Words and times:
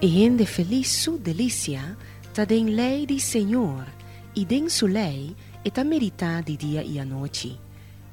E 0.00 0.24
ende 0.24 0.46
feliz 0.46 0.92
su 0.92 1.18
delícia, 1.18 1.96
ta 2.32 2.44
den 2.44 2.76
lei 2.76 3.04
di 3.04 3.18
Senhor, 3.18 3.84
e 4.32 4.44
den 4.44 4.70
su 4.70 4.86
lei 4.86 5.34
e 5.64 5.70
ta 5.72 5.82
merita 5.82 6.40
di 6.40 6.56
dia 6.56 6.82
e 6.82 7.00
a 7.00 7.04
noite. 7.04 7.58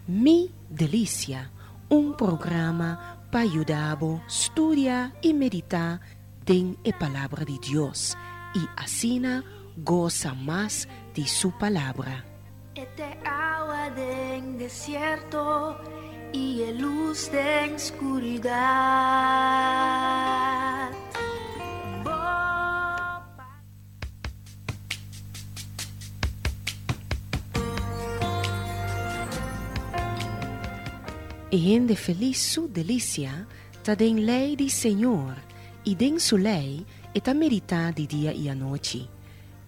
Mi 0.07 0.49
delícia, 0.67 1.51
um 1.91 2.11
programa 2.13 3.19
para 3.29 3.41
ajudar 3.41 3.99
studia 4.27 5.13
e 5.21 5.31
meditar 5.31 5.99
den 6.43 6.75
e 6.83 6.91
palavra 6.91 7.45
de 7.45 7.59
Deus 7.59 8.17
e 8.55 8.67
assina 8.75 9.43
goza 9.77 10.33
mais 10.33 10.87
de 11.13 11.27
sua 11.27 11.51
palavra. 11.51 12.25
Este 12.75 13.03
agua 13.23 13.91
del 13.91 14.57
desierto 14.57 15.77
y 16.33 16.63
el 16.63 16.79
luz 16.79 17.29
de 17.31 17.75
oscuridad. 17.75 18.55
E 31.55 31.73
ende 31.73 31.95
feliz 31.95 32.51
su 32.51 32.67
delícia, 32.67 33.47
ta 33.81 33.95
den 33.95 34.25
lei 34.25 34.57
di 34.57 34.69
Senhor, 34.69 35.41
e 35.85 35.95
den 35.95 36.19
su 36.19 36.35
lei 36.35 36.85
e 37.13 37.21
ta 37.21 37.33
merita 37.33 37.91
di 37.91 38.05
dia 38.05 38.31
e 38.33 38.49
a 38.49 38.53
noite. 38.53 39.07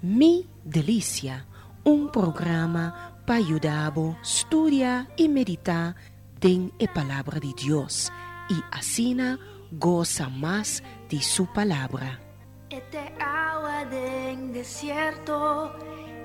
Mi 0.01 0.45
delícia, 0.61 1.45
um 1.85 2.09
programa 2.09 3.13
para 3.25 3.39
ajudar 3.39 3.93
studia 4.21 5.07
e 5.15 5.29
meditar 5.29 5.95
den 6.37 6.73
a 6.77 6.87
palavra 6.91 7.39
de 7.39 7.53
Deus 7.53 8.11
e 8.51 8.61
assina 8.69 9.39
goza 9.71 10.27
mais 10.27 10.83
de 11.07 11.23
sua 11.23 11.47
palavra. 11.47 12.19
Este 12.69 12.99
agua 13.17 13.85
del 13.85 14.51
desierto 14.51 15.71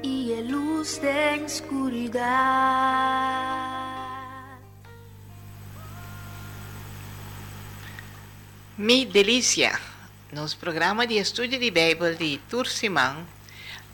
y 0.02 0.32
el 0.32 0.48
luz 0.48 1.00
de 1.00 1.44
oscuridad. 1.44 2.22
Mi 8.78 9.04
delícia, 9.04 9.78
nos 10.32 10.54
programa 10.54 11.06
de 11.06 11.18
estudo 11.18 11.58
de 11.58 11.70
Bíblia 11.70 12.14
de 12.14 12.40
Tursimão, 12.48 13.26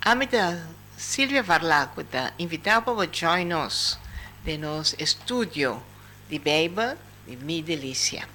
amita 0.00 0.68
Silvia 0.96 1.42
Varlacuta 1.42 2.32
invitava 2.38 2.94
para 2.94 3.10
join 3.12 3.46
nos 3.46 3.98
de 4.44 4.56
nos 4.56 4.94
estudio 4.96 5.82
de 6.30 6.38
Bíblia 6.38 6.96
de 7.26 7.36
Mi 7.38 7.60
delícia. 7.60 8.28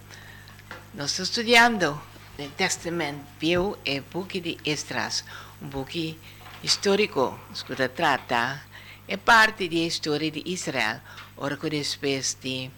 Nós 0.94 1.18
estudando 1.18 2.02
o 2.38 2.50
Testamento 2.58 3.24
Viu 3.40 3.78
e 3.86 4.02
Buque 4.02 4.42
de 4.42 4.58
Estras, 4.66 5.24
um 5.62 5.70
buque 5.70 6.20
histórico 6.62 7.40
que 7.66 7.88
trata 7.88 8.62
é 9.08 9.16
parte 9.16 9.70
da 9.70 9.76
história 9.76 10.30
de 10.30 10.44
Israel, 10.46 11.00
ora 11.38 11.56
que 11.56 11.70
depois 11.70 12.36
de 12.44 12.70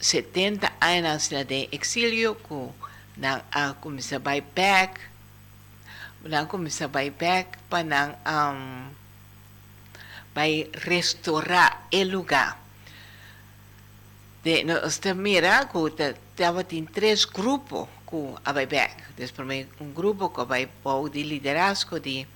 70 0.00 0.72
anos 0.80 1.28
de 1.28 1.68
exílio, 1.72 2.34
que 2.36 2.68
nang 3.16 3.42
uh, 3.52 3.74
começar 3.80 4.16
a 4.16 4.40
back, 4.54 5.00
nang 6.24 6.46
começar 6.46 6.86
a 6.86 7.10
back 7.10 7.58
para 7.68 8.18
um, 8.26 8.90
restaurar 10.74 11.88
o 11.92 12.04
lugar. 12.04 12.60
De, 14.42 14.64
nós 14.64 15.00
mira 15.14 15.66
que 15.66 15.78
estava 16.32 16.66
em 16.72 16.84
três 16.84 17.24
grupos 17.24 17.88
que 18.08 18.34
a 18.44 18.52
back. 18.52 19.02
Depois 19.16 19.66
um 19.80 19.92
grupo 19.92 20.28
que 20.30 20.44
vai 20.44 20.66
pôr 20.66 21.08
de 21.08 21.22
liderazgo 21.22 22.00
de 22.00 22.26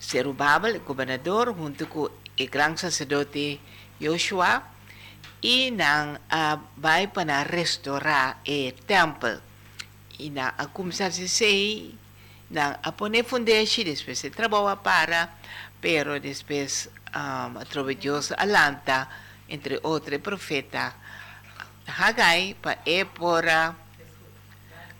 Zerubabel, 0.00 0.80
governador, 0.80 1.54
junto 1.54 1.86
com 1.86 2.04
o 2.04 2.46
grande 2.50 2.80
sacerdote 2.80 3.60
Joshua, 4.00 4.62
e 5.42 5.70
não 5.70 6.14
uh, 6.14 6.60
vai 6.76 7.06
para 7.06 7.42
restaurar 7.42 8.40
o 8.46 8.72
templo. 8.82 9.40
E 10.18 10.30
não 10.30 10.52
a 10.58 10.66
começar 10.66 11.06
a 11.06 11.10
sei, 11.10 11.94
não 12.50 12.76
a 12.82 12.92
poner 12.92 13.24
foundation, 13.24 13.84
depois 13.84 14.18
se 14.18 14.30
trabalha 14.30 14.76
para, 14.76 15.30
pero 15.80 16.20
depois 16.20 16.90
um, 17.14 17.86
de 17.86 17.94
Deus 17.94 18.32
alanta, 18.32 19.08
entre 19.48 19.80
outros 19.82 20.20
profetas, 20.20 20.92
Hagai, 21.86 22.54
para 22.60 22.78
é 22.86 23.04
para 23.04 23.74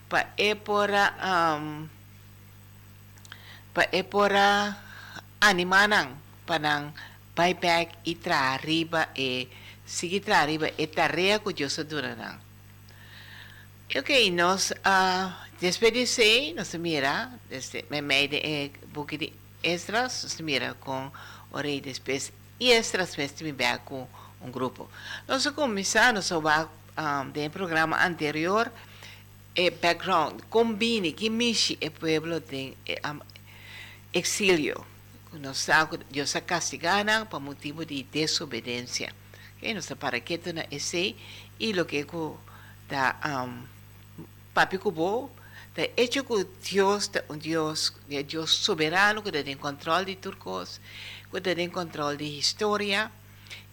para 0.09 0.27
é 0.37 0.55
para 0.55 1.15
um, 1.61 1.89
para 3.72 3.89
é 3.93 4.03
para 4.03 4.77
animar 5.41 5.89
para 6.47 6.93
vai 7.37 7.55
back 7.55 7.97
e 8.05 8.15
tra 8.17 8.55
arriba 8.55 9.09
e 9.15 9.49
seguir 9.91 10.21
tra 10.21 10.41
arriba 10.41 10.71
e 10.78 10.87
tarefa 10.87 11.41
que 11.41 11.53
Deus 11.53 11.77
durará. 11.84 12.39
Ok, 13.97 14.31
nós 14.31 14.71
uh, 14.71 15.33
despedir 15.61 16.06
nós 16.55 16.73
mira, 16.75 17.28
desde 17.49 17.84
me 17.91 18.01
meio 18.01 18.28
de 18.28 18.71
book 18.87 19.19
de 19.19 19.33
extras, 19.62 20.23
nós 20.23 20.41
mira 20.41 20.75
com 20.75 21.11
o 21.51 21.59
rei 21.59 21.81
depois 21.81 22.33
e 22.61 22.71
extras 22.71 23.17
mesmo 23.17 23.47
me 23.47 23.78
com 23.84 24.06
um 24.41 24.51
grupo. 24.51 24.89
Nós 25.27 25.45
começamos 25.49 26.31
a 26.31 26.39
um, 26.39 27.31
de 27.31 27.49
programa 27.51 27.97
anterior 28.07 28.71
e 29.57 29.71
background, 29.71 30.43
combine 30.49 31.12
que 31.12 31.28
mexe 31.28 31.77
o 31.83 31.91
povo 31.91 32.39
de 32.39 32.77
um, 33.05 33.21
exílio. 34.15 34.87
Nós 35.33 35.59
sabemos 35.59 36.07
que 36.07 36.15
Deus 36.15 36.33
castigana 36.47 37.27
por 37.27 37.41
motivo 37.41 37.84
de 37.84 38.05
desobediência. 38.05 39.20
Okay? 39.60 39.75
Nós 39.75 39.93
para 39.98 40.21
que 40.21 40.41
na 40.53 40.65
esse 40.71 41.15
e 41.59 41.72
lo 41.72 41.84
que 41.84 42.06
da 42.88 43.16
um, 43.44 43.62
papi 44.54 44.78
kubo 44.78 45.31
da 45.75 45.84
hecho 45.97 46.25
que 46.25 46.47
Deus 46.72 47.09
da 47.09 47.22
um 47.28 47.37
Deus 47.37 47.93
é 48.10 48.22
Deus 48.22 48.50
soberano 48.50 49.22
que 49.22 49.31
tem 49.31 49.56
controle 49.56 50.06
de 50.06 50.16
turcos, 50.16 50.81
que 51.31 51.41
tem 51.41 51.69
controle 51.69 52.16
de 52.16 52.38
história 52.38 53.12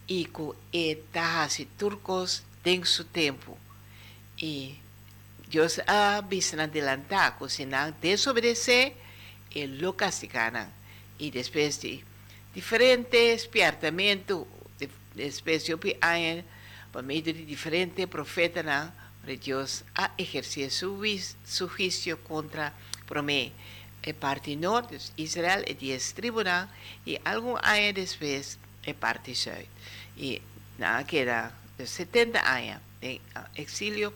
e 0.06 0.26
que 0.26 0.52
é 0.72 0.98
tahasi 1.12 1.64
turcos 1.64 2.42
tem 2.62 2.84
seu 2.84 3.04
tempo. 3.04 3.58
E 4.40 4.78
Deus 5.48 5.80
ha 5.86 6.20
visto 6.20 6.60
adelantar 6.60 7.36
que 7.38 7.48
se 7.48 7.64
não 7.64 7.90
desobedecer, 8.00 8.94
ele 9.54 9.82
lo 9.82 9.94
castigará. 9.94 10.68
E 11.18 11.30
depois 11.30 11.78
de 11.78 12.04
diferentes 12.54 13.46
piartamentos, 13.46 14.46
depois 15.18 15.66
de 15.66 15.98
hay 16.00 16.44
por 16.92 17.02
meio 17.02 17.22
de 17.22 17.32
diferentes 17.32 18.06
profetas, 18.06 18.90
Deus 19.36 19.84
a 19.94 20.12
exercer 20.16 20.70
su, 20.70 21.04
su 21.44 21.68
juicio 21.68 22.22
contra 22.22 22.72
Promé. 23.06 23.52
El 24.00 24.14
parte 24.14 24.56
norte, 24.56 24.96
Israel, 25.16 25.64
e 25.66 25.74
diez 25.74 26.14
tribunal, 26.14 26.68
y 27.04 27.18
algún 27.24 27.58
año 27.62 27.92
después, 27.92 28.58
el 28.84 28.94
parte 28.94 29.34
sur. 29.34 29.52
Y 30.16 30.40
nada, 30.78 31.04
queda 31.04 31.52
70 31.84 32.40
años 32.40 32.80
de 33.00 33.20
exilio, 33.56 34.14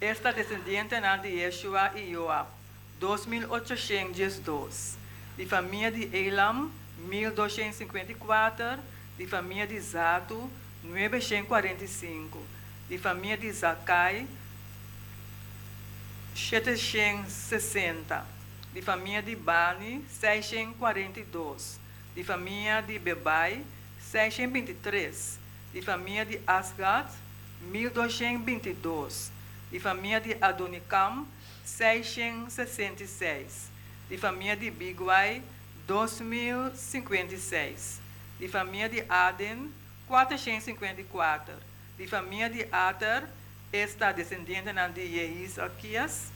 esta 0.01 0.33
descendiente 0.33 1.01
de 1.23 1.29
Yeshua 1.29 1.93
e 1.95 2.13
Joab, 2.13 2.49
2.812. 3.01 4.97
De 5.37 5.47
família 5.47 5.91
de 5.91 6.27
Elam, 6.27 6.71
1.254. 7.09 8.79
De 9.17 9.27
família 9.27 9.67
de 9.67 9.81
Zato, 9.81 10.51
945. 10.83 12.39
De 12.89 12.99
família 12.99 13.37
de 13.37 13.53
Zacai, 13.53 14.27
760. 16.35 18.27
De 18.73 18.83
família 18.83 19.23
de 19.23 19.37
Bani, 19.37 20.05
642. 20.09 21.79
De 22.15 22.25
família 22.25 22.81
de 22.81 22.99
Bebai, 22.99 23.63
623. 24.11 25.39
De 25.73 25.83
família 25.83 26.25
de 26.25 26.41
Asgat, 26.47 27.13
1222 27.61 29.31
de 29.73 29.81
família 29.81 30.21
de 30.21 30.37
Adonicam, 30.39 31.27
666, 31.65 33.71
de 34.11 34.19
família 34.19 34.55
de 34.55 34.71
Biguai, 34.71 35.43
2056, 35.87 37.99
de 38.39 38.49
família 38.49 38.91
de 38.91 39.07
Aden, 39.09 39.73
454, 40.07 41.55
de 41.97 42.07
família 42.07 42.51
de 42.51 42.69
Ater, 42.71 43.27
esta 43.73 44.13
descendente 44.13 44.73
de 44.95 45.09
Yehisaquias, 45.09 46.31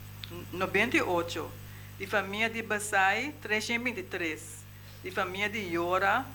98, 0.51 1.51
de 1.99 2.07
família 2.07 2.49
de 2.49 2.61
Basai, 2.63 3.33
323, 3.41 4.41
de 5.03 5.11
família 5.11 5.47
de 5.47 5.69
Yora, 5.69 6.25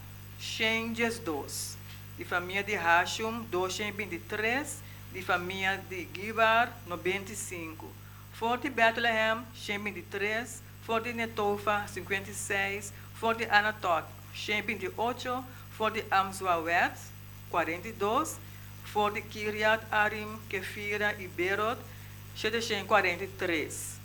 112, 0.41 1.77
de 2.17 2.25
família 2.25 2.63
de 2.63 2.77
Hashum, 2.77 3.45
223, 3.51 4.79
de 5.13 5.23
família 5.23 5.77
de 5.77 6.09
Gibar, 6.15 6.73
95. 6.87 7.91
Forte 8.33 8.71
Bethlehem, 8.71 9.45
123. 9.55 10.63
Forte 10.85 11.13
Netofa, 11.13 11.87
56. 11.87 12.93
Forte 13.15 13.49
Anatot, 13.51 14.05
128. 14.35 15.45
Forte 15.77 16.05
Amzuawet, 16.11 16.93
42. 17.51 18.39
Forte 18.93 19.23
Kiryat 19.23 19.83
Arim, 19.91 20.39
Kefira 20.51 21.17
e 21.19 21.27
Berot, 21.27 21.81
743. 22.37 23.99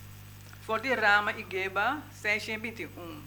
Forte 0.62 0.94
Rama 0.96 1.34
e 1.34 1.46
Geba, 1.50 2.02
621. 2.22 3.22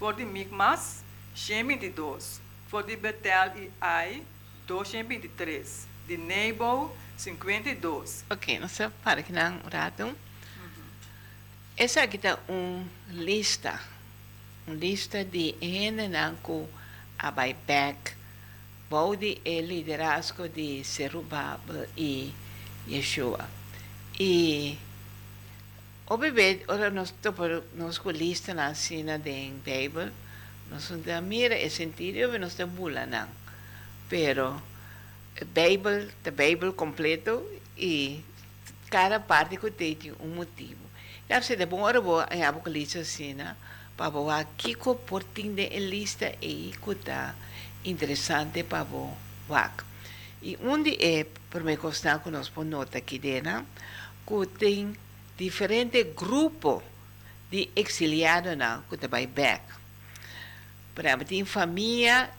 Forte 0.00 0.24
Micmas, 0.24 1.04
122. 1.32 2.40
Forte 2.66 2.96
Betel 2.96 3.52
e 3.56 3.70
Ai, 3.80 4.24
223. 4.66 5.86
De 6.08 6.16
Nebo, 6.16 6.92
52. 7.16 8.24
Ok, 8.28 8.58
nós 8.58 8.76
para 9.04 9.20
aqui 9.20 9.32
na 9.32 9.50
rato. 9.72 10.12
Essa 11.76 12.02
aqui 12.02 12.16
está 12.16 12.36
uma 12.48 12.84
lista, 13.10 13.80
uma 14.66 14.74
lista 14.74 15.24
de 15.24 15.54
gente 15.60 16.08
que 16.42 16.68
a 17.16 17.30
back, 17.30 18.15
bode 18.88 19.40
o 19.44 19.60
liderazgo 19.60 20.48
de 20.48 20.84
Serubabel 20.84 21.86
e 21.96 22.32
Yeshua. 22.88 23.48
E 24.18 24.78
obviamente, 26.06 26.64
ora 26.68 26.90
nós 26.90 27.12
nós 27.74 27.98
com 27.98 28.10
lista 28.10 28.54
na 28.54 28.74
cena 28.74 29.18
de 29.18 29.52
Bible, 29.64 30.12
nós 30.70 30.90
não 30.90 31.22
mira 31.22 31.58
e 31.58 31.68
sentido, 31.68 32.38
nós 32.38 32.56
não 32.56 32.68
bula 32.68 33.06
não. 33.06 33.28
Pero 34.08 34.62
Bible, 35.44 36.12
the 36.22 36.30
Bible 36.30 36.72
completo 36.72 37.44
e 37.76 38.24
cada 38.88 39.18
parte 39.18 39.56
que 39.56 39.70
tem 39.70 39.98
um 40.20 40.28
motivo. 40.28 40.86
Deve 41.28 41.44
ser 41.44 41.56
de 41.56 41.66
bom 41.66 41.80
hora 41.80 42.00
boa 42.00 42.26
em 42.30 42.44
Apocalipse 42.44 42.98
assim, 42.98 43.34
né? 43.34 43.56
Para 43.96 44.38
aqui 44.38 44.74
que 44.74 44.94
portinho 44.94 45.54
de 45.54 45.68
lista 45.80 46.32
e 46.40 46.72
tá 47.04 47.34
interessante 47.86 48.62
para 48.64 48.84
boa. 48.84 49.16
E 50.42 50.58
onde 50.62 50.96
é, 51.00 51.26
para 51.50 51.64
me 51.64 51.76
constar 51.76 52.22
que 52.22 52.30
nós 52.30 52.48
põe 52.48 52.66
nota 52.66 52.98
aqui 52.98 53.18
dentro, 53.18 53.64
que 54.26 54.58
tem 54.58 54.96
diferentes 55.36 56.14
grupos 56.14 56.82
de 57.50 57.70
exiliados 57.74 58.56
vai 59.08 59.26
back. 59.26 59.62
Por 60.94 61.04
exemplo, 61.04 61.26
tem 61.26 61.44
família 61.44 62.30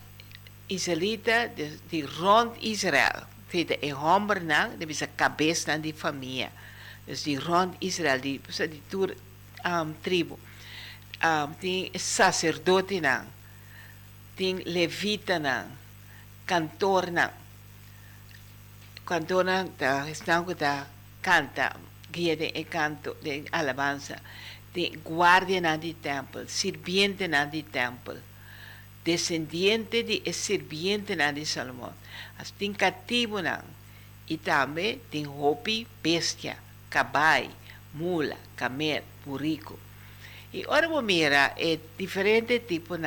israelita 0.70 1.48
de, 1.48 1.78
de 1.90 2.02
rond 2.02 2.58
Israel. 2.62 3.24
Feita 3.48 3.78
é 3.82 3.94
homem 3.94 4.44
não, 4.44 4.78
de 4.78 5.04
a 5.04 5.08
cabeça 5.08 5.78
de 5.80 5.94
família. 5.94 6.52
Dus 7.08 7.26
rond 7.38 7.78
Israel, 7.80 8.20
die, 8.20 8.42
die 8.68 8.82
tribo. 10.02 10.38
Um, 11.24 11.54
tem 11.54 11.92
sacerdote 11.98 13.02
não, 13.02 13.26
tem 14.38 14.56
levita 14.58 15.40
não, 15.40 15.68
cantor 16.46 17.12
não. 17.12 17.32
Cantor 19.06 19.44
não, 19.44 19.68
tá, 19.70 20.10
estão 20.10 20.46
que 20.46 20.56
tá, 20.56 20.88
canta, 21.22 21.76
guia 22.12 22.36
de 22.36 22.52
canto, 22.66 23.18
de 23.22 23.46
alabança. 23.52 24.22
Tem 24.74 24.94
guarda 25.00 25.60
na 25.60 25.76
de 25.76 25.94
templo, 25.94 26.48
sirviente 26.48 27.28
na 27.28 27.46
de 27.46 27.64
templo 27.64 28.18
descendiente 29.08 30.04
de 30.04 30.34
sirviente 30.34 31.16
na 31.16 31.32
de 31.32 31.46
Salomão. 31.46 31.94
As 32.38 32.52
tem 32.52 32.74
cativo 32.74 33.42
não. 33.42 33.64
E 34.28 34.36
também 34.38 35.00
tem 35.10 35.26
hopi, 35.26 35.88
bestia, 36.04 36.58
cabai, 36.90 37.50
mula, 37.94 38.36
camel, 38.58 39.04
burrico. 39.26 39.80
E 40.54 40.66
ora 40.68 40.90
vou 40.90 41.02
mira 41.02 41.54
é 41.56 41.80
diferente 41.98 42.60
tipo 42.60 42.98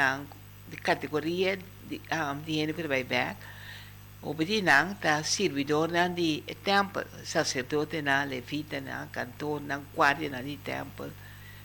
não 0.71 0.77
de 0.77 0.77
categoria 0.77 1.59
de 1.89 2.01
um, 2.13 2.41
dinheiro 2.43 2.75
que 2.75 2.87
vai 2.87 3.03
ver. 3.03 3.37
Obedi 4.23 4.61
não 4.63 4.95
tá 4.95 5.25
servidor 5.25 5.91
não 5.91 6.13
de 6.13 6.43
templo, 6.63 7.05
sacerdote 7.25 8.03
não, 8.03 8.27
levita 8.27 8.81
não, 8.81 9.09
cantor 9.09 9.61
não, 9.63 9.83
guarda 9.95 10.29
não 10.29 10.43
de 10.43 10.59
templo, 10.59 11.11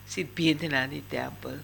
sirviente 0.06 0.68
não 0.68 0.88
de 0.88 1.02
templo. 1.02 1.58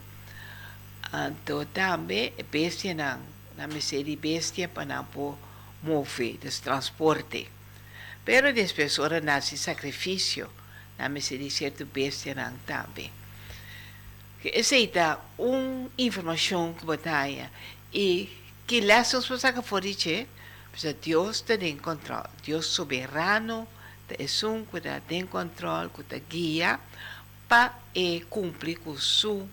Então, 1.06 1.64
também, 1.66 2.32
bestia 2.50 2.94
não, 2.94 3.20
na 3.56 3.66
miséria 3.66 4.16
bestia 4.16 4.68
para 4.68 4.84
não 4.84 5.04
pôr 5.04 5.36
move, 5.82 6.38
des 6.38 6.60
transporte. 6.60 7.48
Pero 8.24 8.52
depois, 8.52 8.98
ora 8.98 9.20
nasce 9.20 9.56
sacrifício, 9.56 10.48
na 10.98 11.08
miséria 11.08 11.50
certo 11.50 11.86
bestia 11.86 12.34
não 12.34 12.52
também. 12.66 13.10
Que 14.42 14.58
aceita 14.58 15.20
uma 15.38 15.88
informação 15.96 16.74
que 16.74 16.84
batalha 16.84 17.50
e 17.92 18.28
que 18.66 18.80
lessons 18.80 19.26
para 19.28 19.52
que 19.52 19.62
for 19.62 19.80
dizer, 19.80 20.28
Deus 21.00 21.36
está 21.36 21.54
em 21.54 21.76
controle, 21.76 22.28
Deus 22.44 22.66
soberano, 22.66 23.68
é 24.18 24.46
um 24.46 24.64
que 24.64 24.76
está 24.76 25.00
em 25.10 25.26
controle, 25.26 25.88
que 25.90 26.00
está 26.00 26.18
guia 26.18 26.80
para 27.48 27.72
cumprir 28.28 28.78
com 28.80 28.96
sua 28.96 29.46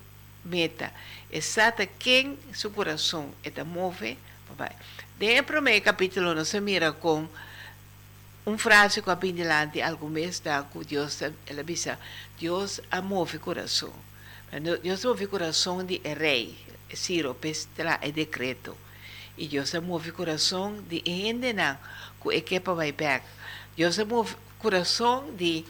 meta. 0.44 0.92
Exata 1.32 1.86
quem 1.86 2.38
seu 2.54 2.72
coração 2.72 3.32
está 3.44 3.64
move 3.64 4.18
vai 4.58 4.76
dentro 5.20 5.62
do 5.62 5.82
capítulo 5.82 6.34
nós 6.34 6.54
mira 6.56 6.92
com 6.92 7.28
um 8.46 8.58
frase 8.58 9.02
que 9.02 9.10
abindilante 9.10 9.82
algo 9.82 10.10
mês 10.10 10.40
da 10.40 10.64
que 10.64 10.84
Deus 10.86 11.22
ela 11.22 11.64
diz 11.64 11.88
Deus 12.40 12.82
move 13.04 13.38
coração 13.38 13.94
Deus 14.82 15.06
move 15.06 15.28
coração 15.28 15.86
de 15.86 16.02
rei 16.04 16.58
Ciro 16.94 17.36
pestra 17.36 18.00
é 18.02 18.12
decreto 18.12 18.76
e 19.38 19.48
Deus 19.48 19.74
move 19.76 20.12
coração 20.12 20.82
de 20.82 21.04
gente 21.06 21.54
não 21.54 21.78
que 22.22 22.36
equipa 22.36 22.74
vai 22.74 22.92
back 22.92 23.26
Deus 23.78 23.98
move 24.00 24.36
coração 24.58 25.32
de 25.36 25.66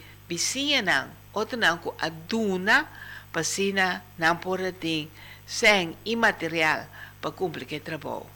não, 0.82 1.08
outro 1.32 1.58
não 1.58 1.76
com 1.78 1.94
aduna, 1.98 2.88
para 3.32 3.42
sina 3.42 4.04
não 4.16 4.36
por 4.36 4.60
tem 4.72 5.10
sem 5.46 5.96
imaterial 6.04 6.86
para 7.20 7.32
cumprir 7.32 7.66
o 7.76 7.80
trabalho. 7.80 8.26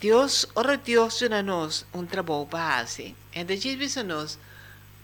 Deus, 0.00 0.46
ora 0.54 0.76
Deus 0.76 1.20
na 1.22 1.42
nós 1.42 1.84
um 1.92 2.06
trabalho 2.06 2.46
base, 2.46 3.14
e 3.32 3.44
da 3.44 3.54
gente 3.56 4.02
nós, 4.02 4.38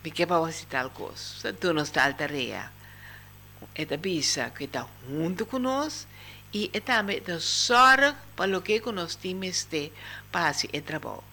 me 0.03 0.11
que 0.11 0.25
para 0.25 0.41
fazer 0.41 0.67
tal 0.67 0.91
coisa, 0.91 1.53
tu 1.53 1.73
nos 1.75 1.91
tal 1.91 2.15
tarefa. 2.15 2.73
É 3.75 3.85
da 3.85 3.97
bisa 3.97 4.51
que 4.51 4.65
está 4.65 4.87
junto 5.09 5.47
conosco 5.47 6.09
e 6.53 6.71
é 6.73 6.81
também 6.81 7.21
da 7.21 7.41
sorte 7.41 8.17
para 8.37 8.57
o 8.59 8.63
que 8.63 8.81
nós 8.93 9.17
temos 9.17 9.65
de 9.65 9.91
fazer 10.33 10.71
o 10.73 10.83
trabalho. 10.83 11.25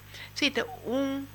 Então, 0.41 0.67
um 0.85 1.25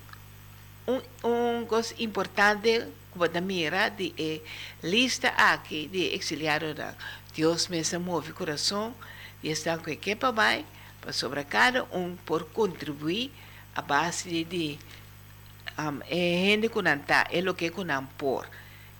um, 0.87 1.01
um 1.25 1.67
coisa 1.67 1.95
importante 1.99 2.87
como 3.11 3.29
da 3.29 3.41
mira 3.41 3.89
de 3.89 4.15
é, 4.19 4.41
lista 4.83 5.29
aqui 5.31 5.89
de 5.89 6.15
exiliado 6.15 6.75
da 6.75 6.95
Deus 7.35 7.69
me 7.69 7.83
move 7.99 8.31
o 8.31 8.35
coração 8.35 8.95
e 9.43 9.51
está 9.51 9.77
com 9.79 9.97
que 9.97 10.15
papai 10.15 10.65
para 11.01 11.13
sobre 11.13 11.45
cada 11.45 11.85
um 11.93 12.17
por 12.25 12.45
contribuir 12.51 13.33
a 13.75 13.83
base 13.83 14.29
de, 14.31 14.45
de 14.45 14.79
um, 15.79 16.01
é 16.09 16.47
gente 16.47 16.69
que 16.69 16.83
não 16.83 16.95
está 16.95 17.27
é 17.31 17.41
o 17.41 17.55
que 17.55 17.71
não 17.85 18.07
por 18.07 18.49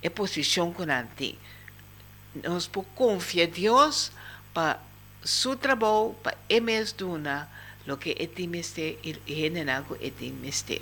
é 0.01 0.09
posição 0.09 0.75
não 0.85 1.07
tem 1.15 1.37
nós 2.43 2.67
por 2.67 2.83
confiar 2.95 3.47
Deus 3.47 4.11
para 4.53 4.79
seu 5.23 5.55
trabalho 5.55 6.15
para 6.23 6.37
emes 6.49 6.91
duna 6.91 7.49
lo 7.85 7.97
que 7.97 8.15
é 8.17 8.27
timeste 8.27 8.97
e 9.03 9.13
gente 9.27 9.63
não 9.63 9.73
é 9.99 10.81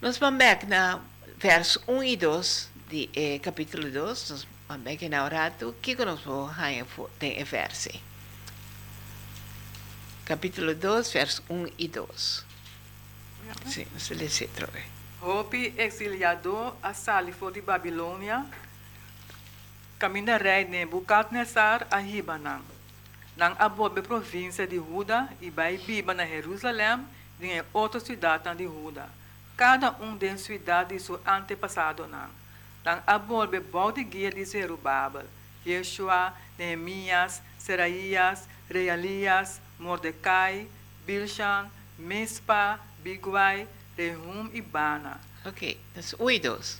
nós 0.00 0.18
vamos 0.18 0.38
ver 0.38 0.66
na 0.66 1.00
verso 1.38 1.80
1 1.88 2.02
e 2.02 2.16
2 2.16 2.76
de 2.88 3.10
eh, 3.14 3.38
capítulo 3.40 3.90
2, 3.90 4.30
nós 4.30 4.46
vamos 4.68 4.84
ver 4.84 5.08
na 5.08 5.24
orato, 5.24 5.70
o 5.70 5.72
que 5.72 5.96
nós 5.96 6.20
vamos 6.20 6.54
ver 6.56 7.40
em 7.40 7.44
verso. 7.44 7.90
Capítulo 10.24 10.74
2, 10.74 11.12
verso 11.12 11.42
1 11.50 11.66
e 11.78 11.88
2. 11.88 12.44
Sim, 13.66 13.86
você 13.96 14.14
lê 14.14 14.28
se 14.28 14.46
trove. 14.48 14.82
Hopi 15.20 15.74
exiliado 15.76 16.76
a 16.82 16.92
Salifo 16.94 17.50
de 17.50 17.60
Babilônia, 17.60 18.46
camina 19.98 20.36
rei 20.36 20.64
Nebuchadnezzar 20.64 21.86
a 21.90 21.98
Ribanan, 21.98 22.62
nang 23.36 23.54
abobe 23.58 24.02
província 24.02 24.66
de 24.66 24.76
Juda 24.76 25.28
e 25.40 25.50
vai 25.50 25.78
biba 25.78 26.14
na 26.14 26.26
Jerusalém, 26.26 27.04
em 27.40 27.62
outra 27.72 28.00
cidade 28.00 28.54
de 28.54 28.64
Juda 28.64 29.08
cada 29.56 29.90
um 30.00 30.16
de 30.16 30.36
sua 30.36 30.54
idade 30.54 30.94
e 30.94 31.00
seu 31.00 31.18
antepassado 31.26 32.06
não. 32.06 32.28
Nang 32.84 33.02
abolbe 33.06 33.58
balde 33.58 34.04
guia 34.04 34.30
de 34.30 34.44
Zerubabel, 34.44 35.24
Yeshua, 35.64 36.32
Neemias, 36.58 37.42
Seraías, 37.58 38.46
Realias, 38.68 39.60
Mordecai, 39.78 40.68
Bilshan, 41.04 41.68
Mispa, 41.98 42.78
Biguai, 43.02 43.66
Rehum 43.96 44.50
e 44.52 44.60
Bana. 44.60 45.18
Ok, 45.44 45.80
das 45.94 46.14
oídos. 46.18 46.78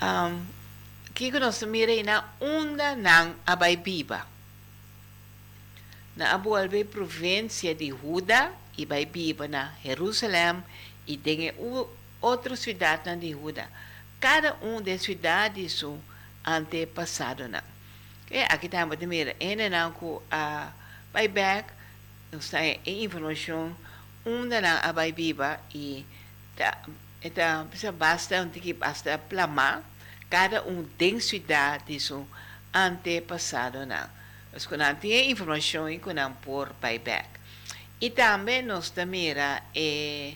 Um, 0.00 0.46
que 1.14 1.30
nós 1.38 1.62
mirei 1.62 2.02
na 2.02 2.24
onda 2.40 2.96
ng 2.96 3.36
Abaibiba. 3.46 4.26
Na 6.16 6.34
abualbe 6.34 6.84
província 6.84 7.74
de 7.74 7.88
Juda 7.88 8.52
e 8.76 8.84
Baibiba 8.84 9.48
na 9.48 9.72
Jerusalém 9.82 10.62
e 11.06 11.16
tem 11.16 11.52
outra 12.20 12.56
cidade 12.56 13.08
na 13.08 13.16
Judá. 13.16 13.68
Cada 14.20 14.54
um 14.62 14.80
das 14.80 15.02
cidades 15.02 15.78
são 15.78 16.00
antepassado 16.44 17.48
não. 17.48 17.62
Okay? 18.26 18.44
Aqui 18.48 18.66
estamos 18.66 18.98
de 18.98 19.06
mira, 19.06 19.36
não 19.70 19.92
com 19.92 20.22
a 20.30 20.72
buyback, 21.12 21.70
nós 22.30 22.48
temos 22.48 22.78
informação, 22.86 23.76
uma 24.24 24.60
não 24.60 24.78
a 24.82 24.92
baibiba 24.92 25.60
e 25.74 26.04
tá, 26.56 26.78
então, 27.24 27.68
basta 27.96 28.42
um 28.42 28.48
que 28.48 28.72
basta 28.72 29.16
plamar, 29.16 29.82
cada 30.32 30.62
um 30.66 30.82
tem 30.96 31.20
cidade 31.20 32.00
são 32.00 32.26
antepassado 32.72 33.84
não. 33.84 34.08
Mas 34.50 34.64
quando 34.64 34.82
tem 34.98 35.30
informação, 35.30 35.86
quando 35.98 36.34
por 36.42 36.72
buyback. 36.80 37.28
E 38.00 38.08
também 38.08 38.62
nós 38.62 38.88
também 38.88 39.34
é 39.74 40.32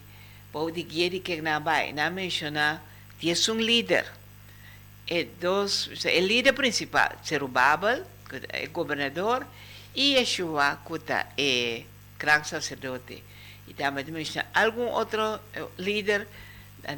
pode 0.52 0.82
guiar 0.82 1.18
que 1.22 1.40
na 1.40 1.58
vai 1.58 1.94
na 1.94 2.10
menciona 2.10 2.82
que 3.18 3.30
é 3.30 3.50
um 3.50 3.58
líder 3.58 4.06
é 5.08 5.24
dos 5.24 5.86
o 5.86 6.20
líder 6.20 6.52
principal 6.52 7.12
Zerubabel 7.26 8.04
é 8.50 8.66
governador 8.66 9.46
e 9.94 10.14
Yeshua 10.14 10.78
que 10.86 11.12
é 11.38 11.84
grande 12.18 12.48
sacerdote 12.48 13.22
e 13.66 13.74
também 13.74 14.04
menciona 14.04 14.48
algum 14.54 14.88
outro 14.88 15.40
líder 15.78 16.28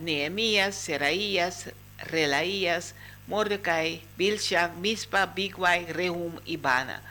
Neemias, 0.01 0.75
Seraías, 0.75 1.69
Relaías, 1.99 2.95
Mordecai, 3.27 4.03
Bilshan, 4.17 4.73
Mispa, 4.81 5.27
Bigwai, 5.27 5.85
Rehum 5.85 6.39
e 6.47 6.57
Bana. 6.57 7.03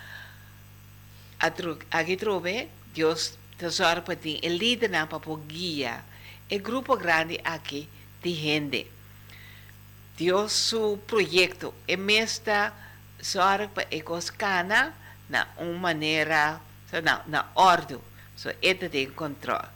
Aqui 1.92 2.18
trove, 2.18 2.68
Deus 2.94 3.38
tesouro 3.58 4.02
para 4.02 4.16
ti, 4.16 4.40
o 4.44 4.48
líder 4.48 4.90
na 4.90 5.08
para 5.08 5.20
guia 5.48 6.04
el 6.50 6.62
grupo 6.62 6.96
grande 6.96 7.42
aquí 7.44 7.88
de 8.24 8.34
gente. 8.34 8.88
Dios 10.18 10.52
su 10.52 11.00
proyecto 11.06 11.74
en 11.86 12.10
esta 12.10 12.74
sorpa 13.22 13.84
ecoscana 13.92 14.94
na 15.30 15.48
uma 15.58 15.78
maneira, 15.78 16.60
na, 17.04 17.24
na 17.28 17.52
ordem, 17.54 18.00
so 18.36 18.50
este 18.62 18.90
tem 18.90 19.10
controle. 19.12 19.68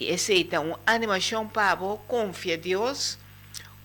E 0.00 0.12
aceita 0.12 0.60
uma 0.60 0.78
animação 0.84 1.46
para 1.46 1.76
confia 2.08 2.58
Deus, 2.58 3.16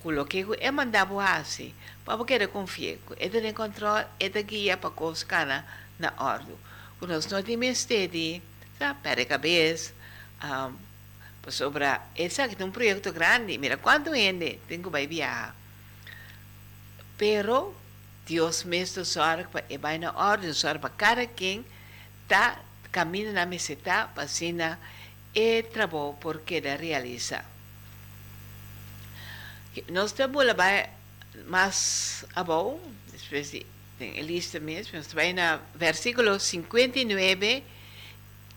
com 0.01 0.09
o 0.09 0.25
que 0.25 0.45
é 0.59 0.71
mandado 0.71 1.15
fazer, 1.15 1.73
para 2.05 2.23
que 2.25 2.33
ele 2.33 2.47
confie, 2.47 2.99
ele 3.17 3.41
tem 3.41 3.53
controle, 3.53 4.05
ele 4.19 4.43
guia 4.43 4.77
para 4.77 4.89
coscana 4.91 5.65
na 5.99 6.13
ordem. 6.17 6.55
Quando 6.99 7.11
nós 7.11 7.27
não 7.27 7.43
temos 7.43 7.85
de, 7.85 8.41
sabe, 8.79 8.99
para 9.01 9.21
a 9.21 9.25
cabeça, 9.25 9.93
um, 10.43 10.87
sobre 11.49 11.87
es 12.15 12.39
un 12.39 12.71
proyecto 12.71 13.13
grande, 13.13 13.57
mira 13.57 13.77
cuánto 13.77 14.13
gente 14.13 14.59
tengo 14.67 14.91
que 14.91 15.07
viajar. 15.07 15.53
Pero 17.17 17.73
Dios 18.25 18.65
me 18.65 18.81
está 18.81 19.05
sorpa 19.05 19.63
e 19.69 19.77
vai 19.77 19.97
na 19.97 20.11
ordem 20.11 20.53
sorpa 20.53 20.89
cada 20.89 21.25
quem 21.25 21.65
está 22.23 22.59
caminho 22.91 23.31
na 23.31 23.45
meseta 23.45 24.09
para 24.13 24.27
sina 24.27 24.77
e 25.33 25.63
trabalho 25.63 26.15
porque 26.19 26.55
ele 26.55 26.75
realiza. 26.75 27.56
Nós 29.89 30.11
estamos 30.11 30.45
lá 30.45 30.53
mais 31.45 32.25
abaixo, 32.35 32.79
depois 33.11 33.51
de 33.51 33.65
tem 33.97 34.21
lista 34.21 34.59
mesmo, 34.59 34.97
nós 34.97 35.11
vai 35.11 35.33
na 35.33 35.59
versículo 35.73 36.39
59 36.39 37.63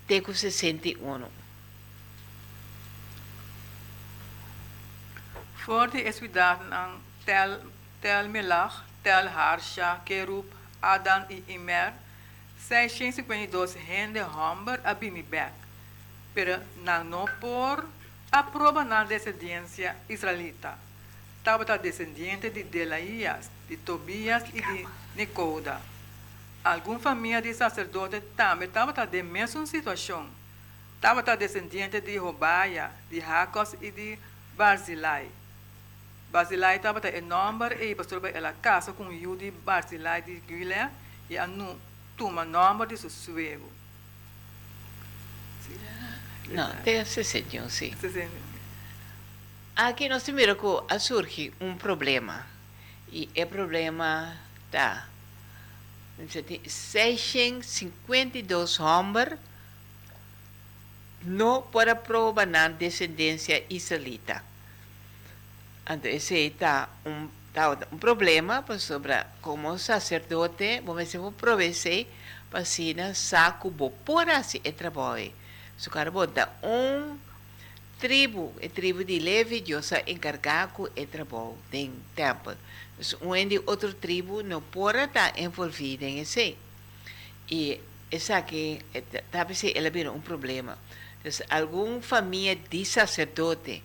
até 0.05 0.21
61. 0.21 1.29
Voor 5.65 5.89
de 5.89 6.01
Eswidaten 6.03 6.73
ang 6.73 7.01
Tel, 7.25 7.61
Tel 8.01 8.29
Melach, 8.29 8.83
Tel 9.03 9.29
Harsha, 9.29 10.01
Kerub, 10.05 10.47
Adan 10.83 11.27
e 11.31 11.45
Imer, 11.49 11.93
652 12.59 13.75
rende 13.75 14.21
Homber 14.21 14.81
Abimibek, 14.85 15.53
no 17.05 17.25
por 17.41 17.89
aprova 18.33 18.85
na 18.85 19.05
descendência 19.05 19.97
israelita. 20.09 20.90
Estava 21.41 21.65
descendente 21.79 22.51
de 22.51 22.63
Delaías, 22.63 23.51
de 23.67 23.77
Tobias 23.79 24.45
e 24.53 24.61
de 24.61 24.87
Nicoda. 25.17 25.81
Alguma 26.63 26.99
família 26.99 27.41
de 27.41 27.55
sacerdote 27.55 28.21
também 28.37 28.69
estava 28.69 28.93
na 28.93 29.23
mesma 29.23 29.67
situação. 29.67 30.29
Estava 30.97 31.23
descendente 31.37 31.99
de 31.99 32.19
Robaia, 32.19 32.91
de 33.09 33.21
Jacos 33.21 33.75
e 33.81 33.91
de 33.91 34.19
Barzilai. 34.55 35.31
Basilai 36.31 36.77
estava 36.77 37.01
em 37.09 37.23
número 37.23 37.83
e 37.83 37.95
pastor 37.95 38.23
ela 38.27 38.53
casa 38.53 38.93
com 38.93 39.05
o 39.05 39.13
Yudi 39.13 39.51
Basilai 39.51 40.21
de 40.21 40.41
Guilé 40.41 40.91
e 41.31 41.39
a 41.39 41.47
nu 41.47 41.81
tuma 42.19 42.45
número 42.45 42.91
de 42.91 42.99
seu 42.99 43.09
suego. 43.09 43.69
Não, 46.51 46.77
tem 46.83 47.03
61, 47.03 47.69
sim. 47.71 47.97
Aqui 49.81 50.09
temos 50.11 50.25
que 50.25 50.33
surge 50.99 51.55
um 51.59 51.75
problema. 51.75 52.45
E 53.11 53.31
o 53.35 53.47
problema 53.47 54.37
está. 54.67 55.09
652 56.69 58.79
homens 58.79 59.39
não 61.23 61.63
para 61.63 61.97
prova 61.97 62.45
na 62.45 62.69
descendência 62.69 63.65
israelita. 63.71 64.45
Então, 65.89 66.11
esse 66.11 66.35
está 66.35 66.91
um, 67.07 67.27
tá 67.55 67.71
um 67.91 67.97
problema 67.97 68.63
sobre 68.79 69.15
como 69.41 69.79
sacerdote, 69.79 70.83
vamos 70.85 71.05
dizer, 71.05 71.17
vou 71.17 71.33
prover 71.33 71.73
para 72.51 72.67
saco 73.15 73.71
bo 73.71 73.89
por 74.05 74.29
assim 74.29 74.61
é 74.63 74.73
trabalho. 74.73 75.33
Se 75.79 75.89
o 75.89 75.91
cara 75.91 76.11
bota 76.11 76.51
um 76.63 77.30
tribo, 78.01 78.55
a 78.65 78.69
tribo 78.69 79.05
de 79.05 79.19
Levi, 79.19 79.61
Deus 79.61 79.93
encarregado 80.07 80.91
é 80.97 81.05
trabalho 81.05 81.59
tem 81.71 81.93
templo. 82.17 82.57
Um 83.21 83.35
de 83.47 83.59
outra 83.67 83.93
tribo 83.93 84.43
não 84.43 84.63
pode 84.63 84.99
estar 84.99 85.39
envolvido 85.39 86.05
em 86.05 86.21
esse. 86.21 86.57
E 87.49 87.81
essa 88.11 88.39
aqui, 88.39 88.81
talvez 89.31 89.63
ela 89.75 89.91
vira 89.91 90.11
um 90.11 90.21
problema. 90.21 90.79
Então, 91.23 91.47
alguma 91.51 92.01
família 92.01 92.57
de 92.57 92.85
sacerdote, 92.85 93.83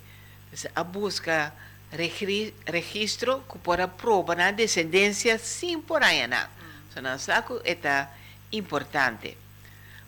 a 0.74 0.84
busca 0.84 1.54
registro 1.92 3.44
que 3.52 3.58
para 3.60 3.88
prova 3.88 4.36
na 4.36 4.52
descendência 4.52 5.38
sim 5.38 5.82
por 5.82 6.02
aí. 6.02 6.22
Então, 6.24 7.20
saco 7.20 7.62
é 7.64 8.08
importante. 8.52 9.38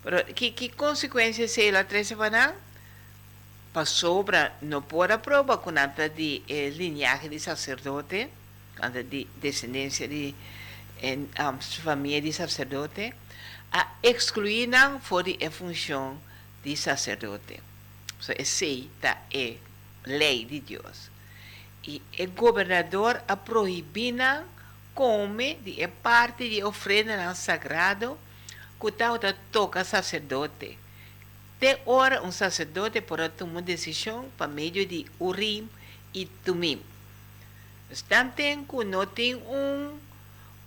Pero 0.04 0.24
que, 0.34 0.52
que 0.52 0.70
consequências 0.70 1.52
se 1.52 1.68
ela 1.68 1.84
traz 1.84 2.12
para 2.14 2.30
para 2.30 2.56
sobra 3.86 4.54
não 4.62 4.82
por 4.82 5.12
a 5.12 5.18
prova 5.18 5.58
com 5.58 5.72
nada 5.72 6.10
de 6.10 6.42
eh, 6.48 6.70
linhagem 6.70 7.30
de 7.30 7.40
sacerdote, 7.40 8.30
nada 8.80 9.04
de 9.04 9.28
descendência 9.38 10.08
de 10.08 10.34
em, 11.02 11.30
um, 11.40 12.32
sacerdote, 12.32 13.14
a 13.72 13.88
excluir 14.02 14.68
não 14.68 15.00
fora 15.00 15.32
a 15.46 15.52
função 15.52 16.20
de 16.64 16.76
sacerdote. 16.76 17.60
So, 18.20 18.34
essa 18.38 18.66
é 19.32 19.58
lei 20.06 20.46
de 20.46 20.60
Deus. 20.62 21.12
E 21.84 22.02
o 22.20 22.28
governador 22.32 23.22
a 23.28 23.38
proibir 23.38 24.16
come 24.94 25.56
de 25.56 25.88
parte 25.88 26.50
de 26.50 26.64
oferenda 26.64 27.16
não 27.16 27.36
sagrado 27.36 28.18
que 28.80 28.92
tal 28.92 29.20
toca 29.52 29.84
sacerdote. 29.84 30.78
De 31.60 31.80
hora 31.86 32.22
um 32.22 32.32
sacerdote 32.32 33.02
pode 33.02 33.30
tomar 33.30 33.62
decisão 33.62 34.30
para 34.38 34.48
meio 34.48 34.86
de 34.86 35.06
Urim 35.20 35.68
e 36.14 36.26
Tumim. 36.26 36.84
Que 37.90 38.84
não 38.86 39.06
tem 39.08 39.36
um, 39.36 39.98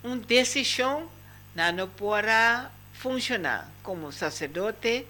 uma 0.03 0.17
decisão, 0.17 1.09
não 1.55 1.87
pode 1.87 2.27
funcionar 2.93 3.71
como 3.81 4.11
sacerdote 4.11 5.07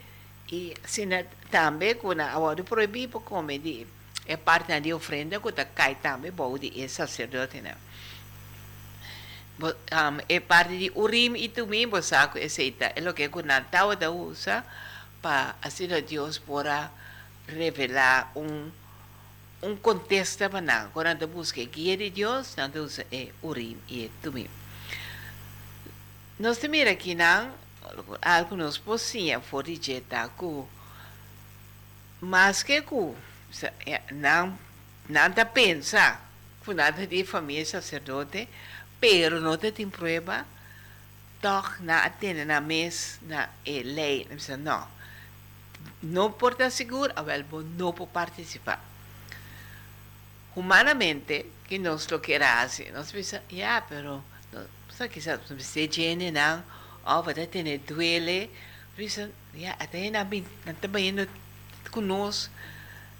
e 0.51 0.73
assim, 0.83 1.07
também 1.49 1.95
quando 1.95 2.21
a 2.21 2.37
hora 2.37 2.63
proibir 2.63 3.09
para 3.09 3.19
comer 3.21 3.59
de 3.59 3.87
é 4.25 4.37
parte 4.37 4.79
da 4.79 4.95
ofrenda 4.95 5.39
que 5.39 5.49
está 5.49 5.65
cai 5.65 5.95
também 5.95 6.31
bom 6.31 6.57
de 6.57 6.87
sacerdote 6.87 7.61
um, 9.59 10.21
é 10.29 10.39
parte 10.39 10.77
de 10.77 10.91
urim 10.95 11.35
e 11.35 11.49
tumim 11.49 11.87
você 11.87 12.15
aceita 12.15 12.93
é 12.95 13.09
o 13.09 13.13
que 13.13 13.27
o 13.27 13.41
Natal 13.43 13.95
da 13.95 14.11
usa 14.11 14.63
para 15.21 15.55
assim 15.61 15.87
Deus 15.87 16.37
possa 16.37 16.91
revelar 17.47 18.31
um 18.35 18.71
um 19.63 19.75
contexto 19.75 20.49
para 20.49 20.61
nós 20.61 20.89
quando 20.91 21.27
busca 21.27 21.63
guia 21.63 21.95
de 21.95 22.09
Deus 22.09 22.55
nós 22.55 22.75
usa 22.75 23.05
é 23.11 23.29
urim 23.43 23.77
e 23.87 24.09
tumim 24.21 24.49
nós 26.39 26.57
temos 26.57 26.87
aqui 26.87 27.13
não 27.13 27.53
alguns 28.21 28.77
pocinhos 28.79 29.45
fora 29.45 29.67
de 29.67 30.01
que 30.01 30.65
mas 32.21 32.63
que 32.63 32.81
ku 32.81 33.15
não 34.11 34.57
nada 35.07 35.45
pensa 35.45 36.19
com 36.65 36.73
nada 36.73 37.05
de 37.05 37.23
família 37.23 37.65
sacerdote 37.65 38.47
pero 38.99 39.39
não 39.39 39.57
tem 39.57 39.89
prova 39.89 40.45
toch 41.41 41.81
na 41.81 42.05
atende 42.05 42.45
na 42.45 42.61
mes 42.61 43.19
na 43.21 43.49
e 43.65 43.83
lei 43.83 44.27
não 44.57 45.00
não 46.01 46.31
porta 46.31 46.69
seguro 46.69 47.11
a 47.15 47.21
velho 47.21 47.45
não 47.77 47.93
pode 47.93 48.11
participar. 48.11 48.83
Humanamente 50.55 51.45
que 51.67 51.77
nós 51.79 52.07
lo 52.09 52.19
que 52.19 52.35
hace 52.35 52.91
nós 52.91 53.11
pensa 53.11 53.41
ya 53.49 53.85
pero 53.87 54.23
sabe 54.89 55.09
que 55.09 55.21
sabe 55.21 55.43
se 55.63 55.87
tiene 55.87 56.31
não 56.31 56.63
oh 57.05 57.21
vai 57.21 57.33
ter 57.33 57.79
duele. 57.79 58.49
Pensa 58.95 59.29
ya 59.53 59.75
até 59.79 60.09
na 60.09 60.25
também 60.81 61.27
conosco 61.91 62.51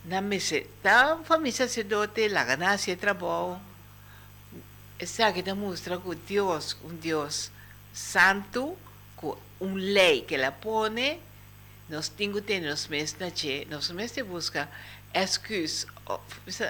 na 0.06 0.22
mese 0.22 0.68
da 0.84 1.18
família 1.24 1.68
sacerdote 1.68 2.28
la 2.28 2.44
ganancia 2.44 2.98
trabalho 2.98 3.60
essa 5.00 5.32
que 5.32 5.42
demonstra 5.42 5.98
que 5.98 6.16
Deus 6.16 6.78
um 6.84 6.96
Deus 6.96 7.52
santo 7.94 8.78
com 9.16 9.38
um 9.60 9.74
lei 9.76 10.22
que 10.22 10.36
ela 10.36 10.52
põe 10.52 11.20
nós 11.92 12.10
temos 12.10 12.40
que 12.40 12.48
ter 12.48 12.62
nos 12.62 12.88
meses 12.88 13.16
na 13.20 13.30
che 13.30 13.68
nós 13.70 13.92
meses 13.92 14.26
busca 14.26 14.68
excuse 15.14 15.86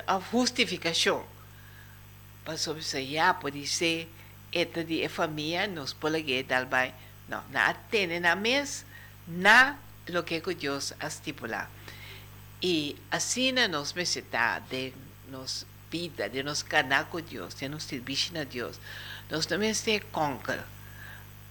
a 0.07 0.19
justificação 0.31 1.23
para 2.43 2.57
sobre 2.57 2.81
isso 2.81 2.99
já 2.99 3.33
pode 3.33 3.65
ser 3.67 4.09
esta 4.51 4.83
de 4.83 5.07
família 5.07 5.67
nos 5.67 5.93
pode 5.93 6.43
dar 6.43 6.65
bem 6.65 6.93
não 7.29 7.43
na 7.51 7.69
atende 7.69 8.19
na 8.19 8.35
mês 8.35 8.85
na 9.27 9.77
lo 10.09 10.23
que 10.23 10.41
Deus 10.41 10.93
estipula 10.99 11.69
e 12.61 12.95
assim 13.09 13.53
nos 13.53 13.93
necessidade 13.93 14.65
de 14.69 14.93
nos 15.29 15.65
vida, 15.91 16.29
de 16.29 16.41
nos 16.41 16.63
canar 16.63 17.05
com 17.05 17.19
Deus, 17.19 17.53
de 17.53 17.67
nos 17.67 17.83
servir 17.83 18.31
a 18.39 18.43
Deus, 18.43 18.79
nós 19.29 19.45
também 19.45 19.73
temos 19.73 20.07
conquer. 20.11 20.63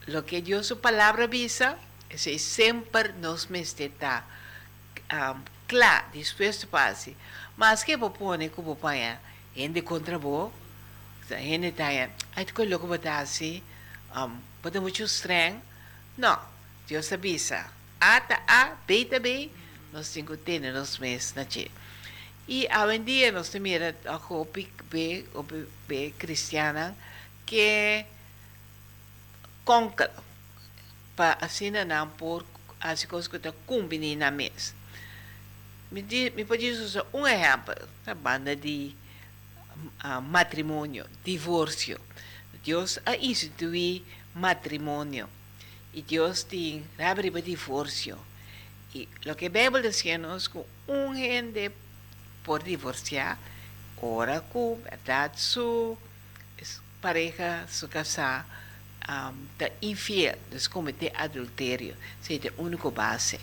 Lo 0.07 0.23
que 0.23 0.41
Deus, 0.41 0.67
sua 0.67 0.77
palavra 0.77 1.27
visa, 1.27 1.79
é 2.11 2.39
sempre 2.39 3.13
nos 3.13 3.49
necessita 3.49 4.25
um, 5.13 5.41
claro, 5.69 6.07
disposto 6.13 6.67
para 6.67 6.95
si. 6.95 7.17
Mas 7.57 7.85
que 7.85 7.97
pôr, 7.97 8.39
que 8.39 8.61
vou 8.61 8.75
pôr, 8.75 8.93
gente 9.55 9.83
contra 9.83 10.19
vou, 10.19 10.53
gente 11.29 11.67
está 11.67 11.87
aí, 11.87 12.11
aí 12.35 12.45
tu 12.45 12.55
coloca 12.55 12.87
botar 12.87 13.19
assim, 13.19 13.63
um, 14.17 14.37
botar 14.63 14.81
muito 14.81 15.03
estranho. 15.03 15.63
Não, 16.17 16.39
Deus 16.89 17.13
avisa. 17.13 17.67
A, 18.01 18.21
tá 18.21 18.43
A, 18.47 18.77
B, 18.87 19.05
tá 19.05 19.19
B, 19.19 19.51
nós 19.93 20.09
temos 20.13 20.33
que 20.33 20.37
ter 20.39 20.61
nos 20.61 20.99
meses 20.99 21.35
na 21.35 21.49
Chile. 21.49 21.71
E 22.49 22.67
hoje 22.67 22.97
em 22.97 23.05
dia 23.05 23.31
nós 23.31 23.49
temos 23.49 23.71
a 24.05 24.17
roupa 24.17 24.61
B, 24.91 25.25
B 25.87 26.13
cristiana 26.19 26.97
que 27.47 28.05
conca 29.65 30.11
para 31.21 31.37
assim 31.45 31.71
não 31.71 32.09
por 32.09 32.47
as 32.81 33.05
coisas 33.05 33.29
que 33.29 33.37
estão 33.37 33.53
combinando 33.67 34.21
na 34.21 34.31
mesa. 34.31 34.73
Me, 35.91 36.03
me 36.31 36.47
pode 36.47 36.67
usar 36.71 37.05
um 37.13 37.27
exemplo 37.27 37.75
da 38.07 38.15
banda 38.15 38.57
de 38.57 38.97
uh, 40.03 40.23
matrimônio, 40.23 41.05
divórcio. 41.23 42.01
Deus 42.65 42.99
a 43.05 43.17
instituir 43.17 44.03
matrimônio 44.35 45.29
e 45.93 46.01
Deus 46.01 46.43
tem 46.43 46.87
abre 46.99 47.31
para 47.31 47.43
divórcio. 47.43 48.17
Y 48.95 49.07
lo 49.25 49.37
que 49.37 49.51
Bíblia 49.51 49.83
diz 49.83 50.03
que 50.03 50.17
um 50.89 51.15
gente 51.15 51.71
por 52.43 52.63
divorciar, 52.63 53.39
ora 54.01 54.41
com 54.41 54.81
verdade 54.83 55.39
sua 55.39 55.99
pareja, 57.01 57.67
sua 57.69 57.89
casa, 57.89 58.45
um, 59.09 59.67
infiel, 59.83 60.37
de 60.51 60.69
cometer 60.69 61.13
adultério, 61.15 61.97
seja 62.21 62.53
a 62.57 62.63
única 62.63 62.91
base. 62.91 63.41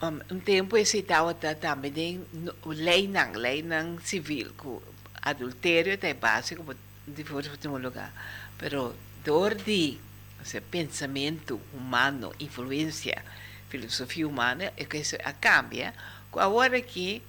Um, 0.00 0.36
um 0.36 0.40
tempo 0.40 0.76
esse 0.76 0.98
estava 0.98 1.34
também 1.34 2.24
lei 2.64 3.08
não, 3.08 3.32
lei 3.32 3.62
não 3.62 3.98
civil, 4.00 4.52
que 4.52 4.78
adultério 5.22 5.92
é 6.00 6.54
como 6.54 6.74
divórcio 7.06 7.52
em 7.64 7.68
um 7.68 7.78
lugar. 7.78 8.12
Pero 8.56 8.94
dor 9.24 9.54
de 9.54 9.98
esse 10.40 10.60
pensamento 10.60 11.60
humano, 11.74 12.32
influência, 12.38 13.24
filosofia 13.68 14.26
humana, 14.26 14.72
é 14.76 14.84
que 14.84 14.98
isso 14.98 15.16
cambia. 15.40 15.92
Agora 16.32 16.80
que 16.80 17.22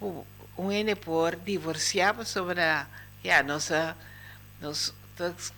o, 0.00 0.26
o 0.56 0.72
N 0.72 0.94
por 0.96 1.36
divorciar 1.36 2.24
sobre 2.26 2.60
a, 2.60 2.86
a 3.24 3.42
nossa, 3.42 3.96
nós 4.60 4.92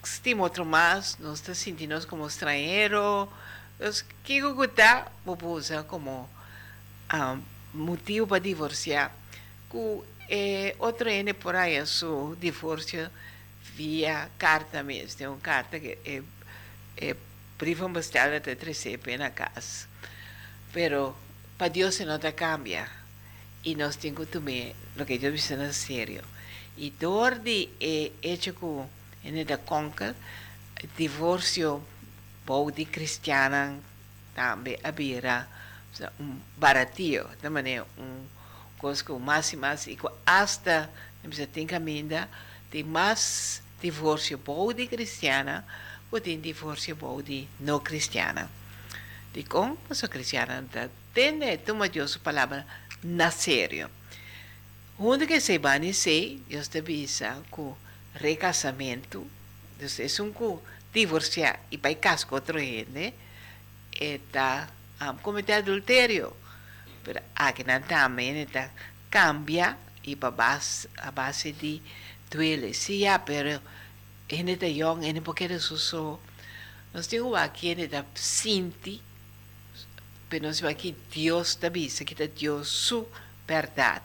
estimamos 0.03 0.51
outro 0.51 0.65
mais, 0.65 1.17
nós 1.19 1.39
estamos 1.39 1.59
sentindo 1.59 2.07
como 2.07 2.27
estrangeiro, 2.27 3.29
nós 3.79 4.05
que 4.25 4.39
está, 4.39 5.07
vou 5.25 5.39
usar 5.53 5.85
como 5.85 6.29
um, 7.13 7.43
motivo 7.73 8.27
para 8.27 8.39
divorciar. 8.39 9.13
Que 9.71 10.03
é, 10.29 10.77
outro 10.79 11.09
N 11.09 11.33
por 11.35 11.55
aí, 11.57 11.81
o 12.03 12.37
divórcio 12.37 13.11
via 13.75 14.29
carta 14.39 14.83
mesmo, 14.83 15.17
tem 15.17 15.27
uma 15.27 15.39
carta 15.39 15.79
que 15.79 15.99
é 16.05 16.23
é, 17.01 17.17
privam 17.57 17.93
bastante 17.93 18.55
de 18.55 18.65
receber 18.65 19.19
na 19.19 19.31
casa. 19.31 19.87
Pero 20.73 21.17
para 21.59 21.69
Dios 21.69 21.95
se 21.95 22.05
nota 22.05 22.33
cambia. 22.33 22.89
Y 23.63 23.75
nos 23.75 23.99
tengo 23.99 24.25
que 24.25 24.33
tomar 24.33 24.73
lo 24.97 25.05
que 25.05 25.19
Dios 25.19 25.33
dice 25.33 25.55
en 25.55 25.73
serio. 25.75 26.23
Y 26.77 26.93
todo 26.93 27.31
de 27.31 27.69
eh, 27.81 28.13
hecho 28.23 28.55
que 28.55 28.85
en 29.25 29.37
el 29.37 29.59
conca, 29.61 30.15
divorcio, 30.97 31.83
body 32.47 32.87
cristiana, 32.87 33.79
un 36.19 36.43
baratillo, 36.57 37.29
de 37.43 37.51
manera 37.51 37.85
un 37.97 38.41
cosa 38.81 39.05
que 39.05 39.13
más 39.13 39.53
y 39.53 39.57
más, 39.57 39.87
y 39.87 39.99
hasta, 40.25 40.91
se 41.31 41.47
tem 41.47 41.67
caminho, 41.67 42.27
tem 42.71 42.83
mais 42.83 43.63
divórcio 43.81 44.39
body 44.39 44.87
cristiana, 44.87 45.65
ou 46.11 46.21
tem 46.21 46.41
divórcio 46.41 46.97
body 46.97 47.47
não 47.61 47.79
cristiana. 47.79 48.51
De 49.33 49.45
como 49.45 49.79
sua 49.93 50.09
cristiana 50.09 50.65
tem, 51.13 51.59
toma 51.59 51.89
Deus 51.89 52.17
a 52.17 52.19
palavra 52.19 52.67
na 53.03 53.31
sério. 53.31 53.91
Onde 54.99 55.27
que 55.27 55.41
se 55.41 55.59
vai 55.59 55.79
dizer, 55.79 56.43
Deus 56.49 56.69
te 56.69 56.79
avisa, 56.79 57.43
com 57.51 57.77
recasamento, 58.15 59.27
Deus 59.79 59.99
é 60.01 60.23
um 60.23 60.33
com 60.33 60.61
divorciar 60.93 61.61
e 61.71 61.77
vai 61.77 61.95
casar 61.95 62.27
com 62.27 62.35
outro 62.35 62.59
gente, 62.59 63.15
está 63.93 64.69
um, 65.01 65.17
cometer 65.19 65.55
adultério. 65.55 66.35
Pero 67.03 67.21
aqui 67.35 67.65
não 67.65 67.81
também 67.81 68.43
está 68.43 68.71
cambia 69.11 69.77
e 70.05 70.15
para 70.17 70.31
base, 70.31 70.89
a 70.97 71.11
base 71.11 71.53
de 71.53 71.83
duele. 72.31 72.75
Sim, 72.75 73.01
ja, 73.01 73.19
pero 73.19 73.61
gente 74.29 74.53
está 74.53 74.67
young, 74.67 75.03
gente 75.03 75.21
porque 75.21 75.45
eso 75.45 76.21
nós 76.93 77.07
temos 77.07 77.35
aqui, 77.35 77.69
gente 77.69 77.85
está 77.85 78.05
sinti, 78.15 79.01
pero 80.29 80.47
nós 80.47 80.63
aqui 80.63 80.97
Deus 81.15 81.49
está 81.51 81.69
vista, 81.69 82.05
que 82.05 82.15
está 82.15 82.27
Deus 82.27 82.69
su 82.69 83.07
verdade. 83.47 84.05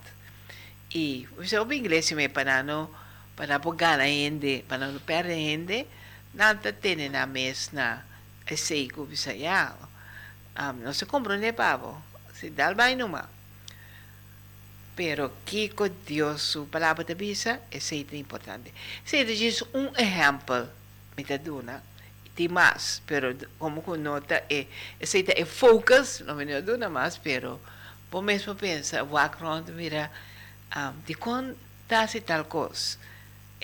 E, 0.93 1.27
você 1.35 1.57
ouve 1.59 1.75
inglês 1.75 2.11
me 2.11 2.29
para 2.29 2.63
não 2.63 2.89
para 3.35 3.59
não 3.59 3.75
ganhar 3.75 4.05
gente, 4.05 4.63
para 4.67 4.87
não 4.87 4.99
perder 4.99 5.35
gente, 5.35 5.87
nada 6.33 6.71
tem 6.71 7.09
na 7.09 7.25
mesma, 7.25 8.03
é 8.45 8.55
que 8.55 8.91
você 8.95 9.39
já, 9.39 9.75
não 10.81 10.93
se 10.93 11.05
compreende, 11.05 11.53
pavo, 11.53 12.01
se 12.33 12.49
dá 12.49 12.73
banho 12.73 12.97
numa. 12.99 13.29
Pero 14.95 15.33
que 15.45 15.69
con 15.69 15.91
Dios 16.07 16.41
su 16.41 16.69
palabra 16.69 17.03
de 17.03 17.15
vida 17.15 17.59
es 17.69 17.91
importante. 17.91 18.73
Se 19.03 19.25
diz 19.25 19.61
um 19.73 19.91
exemplo, 19.97 20.69
me 21.17 21.37
duna, 21.37 21.83
tem 22.33 22.47
mais, 22.47 23.01
pero 23.05 23.35
como 23.57 23.83
que 23.83 23.97
nota 23.97 24.43
é, 24.49 24.67
é, 24.99 25.41
é 25.41 25.45
focus, 25.45 26.21
não 26.21 26.35
me 26.35 26.61
duna 26.61 26.89
mais, 26.89 27.17
pero 27.17 27.59
por 28.09 28.21
mesmo 28.21 28.55
pensa, 28.55 29.03
walk 29.03 29.35
around, 29.41 29.69
mira, 29.73 30.09
um, 30.75 30.93
de 31.05 31.15
quando 31.15 31.57
está 31.83 32.07
se 32.07 32.21
tal 32.21 32.45
coisa. 32.45 32.97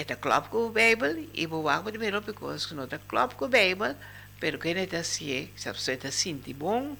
É 0.01 0.03
da 0.03 0.15
club 0.15 0.47
com 0.49 0.65
o 0.65 0.69
Bible, 0.71 1.29
e 1.31 1.45
vou 1.45 1.61
walk 1.61 1.85
with 1.85 1.99
me 1.99 2.09
because 2.21 2.73
não 2.73 2.87
da 2.87 2.97
club 2.97 3.33
com 3.33 3.45
o 3.45 3.47
Bible, 3.47 3.95
pero 4.39 4.57
que 4.57 4.69
ele 4.69 4.81
está 4.81 4.97
assim, 4.97 5.47
se 5.55 5.69
a 5.69 5.73
pessoa 5.73 5.93
está 5.93 6.09
sentindo 6.09 6.57
bom, 6.57 6.97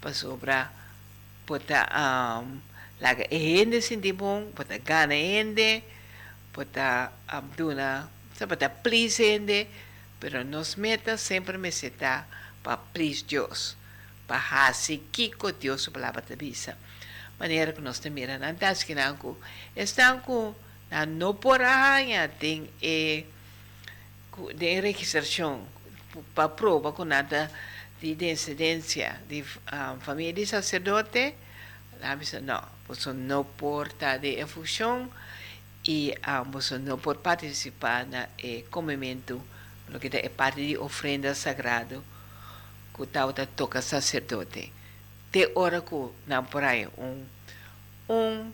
para 0.00 0.12
sobrar, 0.12 0.72
botar, 1.46 1.86
um, 2.42 2.58
laga 3.00 3.24
ehende 3.30 3.80
sindi 3.80 4.12
bom, 4.12 4.50
pata 4.50 4.78
gana 4.78 5.14
ende, 5.14 5.84
pata 6.52 7.12
abduna, 7.28 8.10
sa 8.34 8.48
pata 8.48 8.68
please 8.68 9.22
ende, 9.22 9.68
pero 10.18 10.42
nos 10.42 10.74
meta 10.74 11.16
sempre 11.16 11.56
me 11.56 11.70
seta 11.70 12.26
pa 12.64 12.76
please 12.76 13.22
Dios, 13.22 13.76
pa 14.26 14.38
hasi 14.38 14.98
kiko 15.12 15.52
Dios 15.52 15.86
palavra 15.88 16.20
da 16.28 16.34
bisa. 16.34 16.76
Maneira 17.38 17.72
que 17.72 17.80
nós 17.80 18.00
na 18.00 18.52
das 18.52 18.82
que 18.82 18.92
não 18.92 19.36
estão 19.76 20.16
na 20.16 20.69
no 21.06 21.34
por 21.34 21.60
arranha 21.60 22.28
tem 22.28 22.68
e 22.82 23.24
de 24.54 24.80
registração 24.80 25.66
para 26.34 26.48
prova 26.48 26.92
com 26.92 27.04
nada 27.04 27.50
de 28.00 28.14
descendência 28.14 29.20
de 29.28 29.42
um, 29.42 30.00
família 30.00 30.32
de 30.32 30.46
sacerdote, 30.46 31.34
não, 32.42 32.62
você 32.88 33.12
não 33.12 33.44
pode 33.44 33.90
estar 33.90 34.18
de 34.18 34.40
efusão 34.40 35.10
e 35.86 36.14
um, 36.26 36.50
você 36.50 36.78
não 36.78 36.98
pode 36.98 37.20
participar 37.20 38.06
no 38.06 38.16
eh, 38.42 38.64
comimento, 38.70 39.42
que 40.00 40.16
é 40.16 40.28
parte 40.28 40.66
de 40.66 40.78
ofrenda 40.78 41.34
sagrada 41.34 42.00
que 42.94 43.06
tal 43.06 43.32
toca 43.32 43.82
sacerdote. 43.82 44.72
Tem 45.30 45.46
que 45.46 46.10
não 46.26 46.44
por 46.44 46.64
aí 46.64 46.88
um, 46.98 47.24
um 48.08 48.52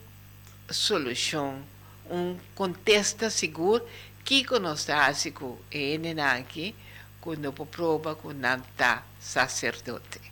solução, 0.69 1.63
um 2.09 2.37
contexto 2.55 3.29
seguro 3.29 3.85
que 4.23 4.45
assim 5.07 5.31
que 5.31 5.43
é 5.71 5.95
aqui 6.39 6.75
quando 7.21 7.51
prova 7.65 8.17
não 8.33 8.57
está 8.57 9.03
sacerdote. 9.19 10.26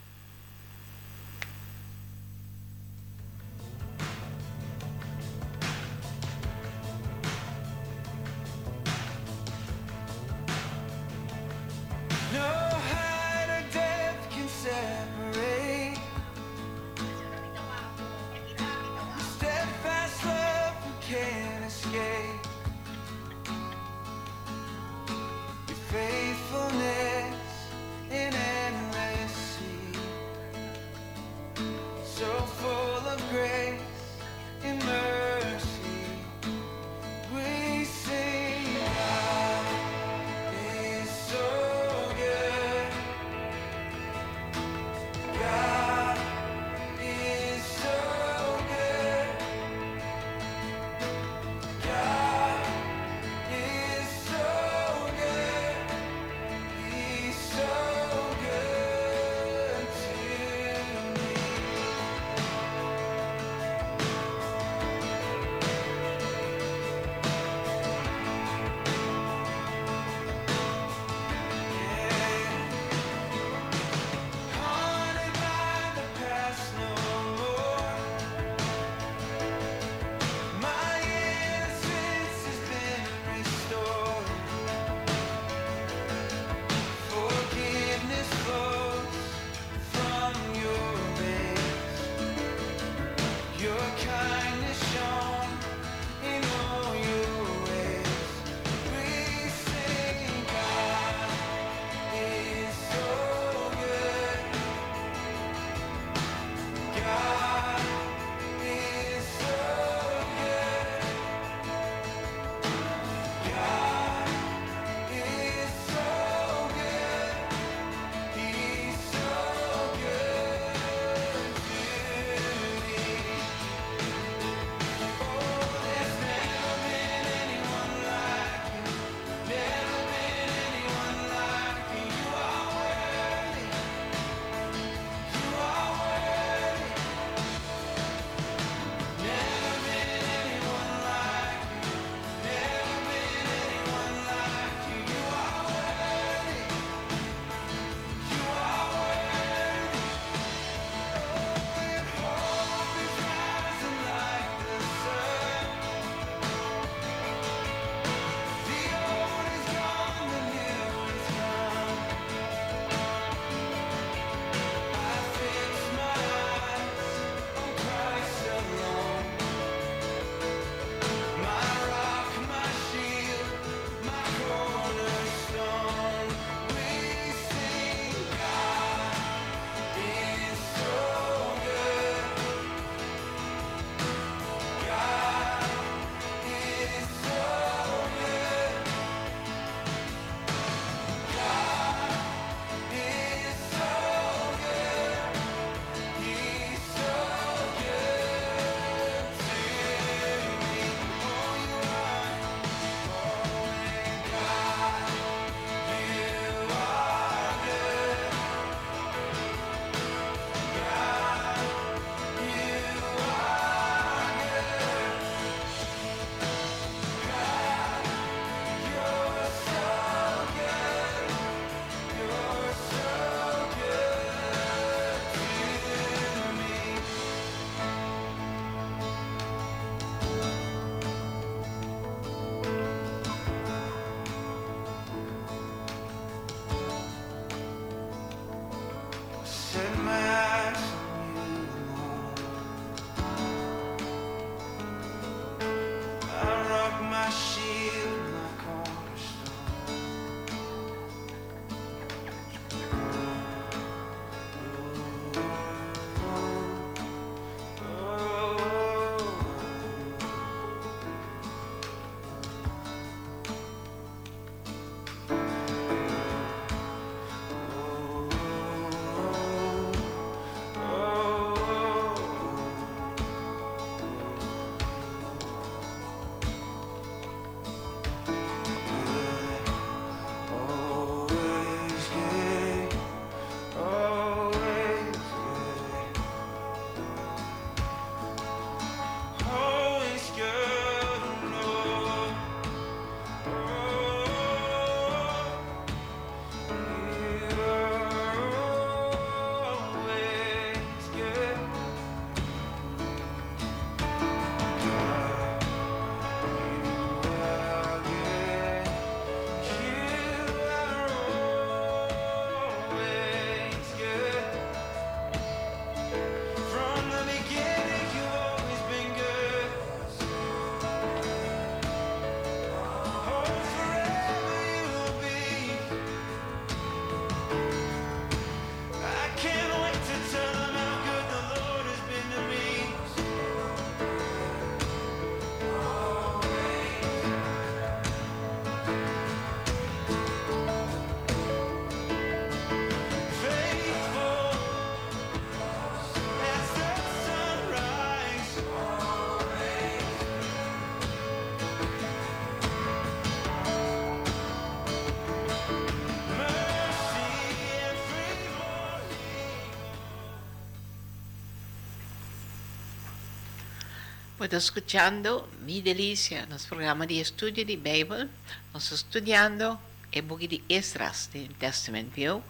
Pues 364.47 364.63
escuchando 364.63 365.49
Mi 365.65 365.81
Delicia, 365.81 366.45
nuestro 366.45 366.75
programa 366.75 367.08
de 367.08 367.19
estudio 367.19 367.65
de 367.65 367.77
Bible, 367.77 368.27
nos 368.75 368.91
estudiando 368.91 369.79
el 370.12 370.21
book 370.21 370.41
de 370.41 370.62
Esdras 370.69 371.31
del 371.34 371.55
Testamento, 371.55 372.43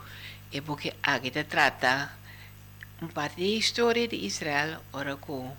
el 0.51 0.59
book 0.59 0.81
que 0.81 1.43
trata 1.45 2.17
un 2.99 3.07
parte 3.07 3.39
de 3.39 3.47
historia 3.47 4.09
de 4.09 4.17
Israel, 4.17 4.77
ahora 4.91 5.15
con 5.15 5.53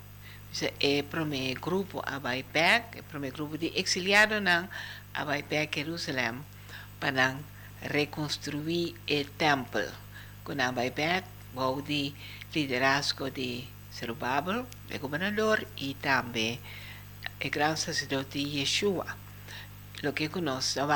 el 0.78 1.04
primer 1.04 1.58
grupo 1.58 2.02
Abai 2.06 2.44
Back, 2.52 2.96
el 2.96 3.04
primer 3.04 3.32
grupo 3.32 3.56
de 3.56 3.72
exiliados 3.74 4.36
en 4.36 4.68
Abai 5.14 5.40
Back, 5.40 5.72
Jerusalén, 5.72 6.44
para 7.00 7.38
reconstruir 7.82 8.94
el 9.06 9.26
templo. 9.30 9.88
Con 10.44 10.60
Abai 10.60 10.90
Back, 10.90 11.24
bajo 11.54 11.80
de 11.80 12.12
liderazgo 12.52 13.30
de 13.30 13.64
Zerubabel, 13.96 14.66
el 14.90 14.98
gobernador, 14.98 15.66
y 15.76 15.94
también 15.94 16.58
el 17.40 17.50
gran 17.50 17.78
sacerdote 17.78 18.44
Yeshua. 18.44 19.16
Lo 20.02 20.14
que 20.14 20.28
conoce, 20.28 20.80
en 20.80 20.86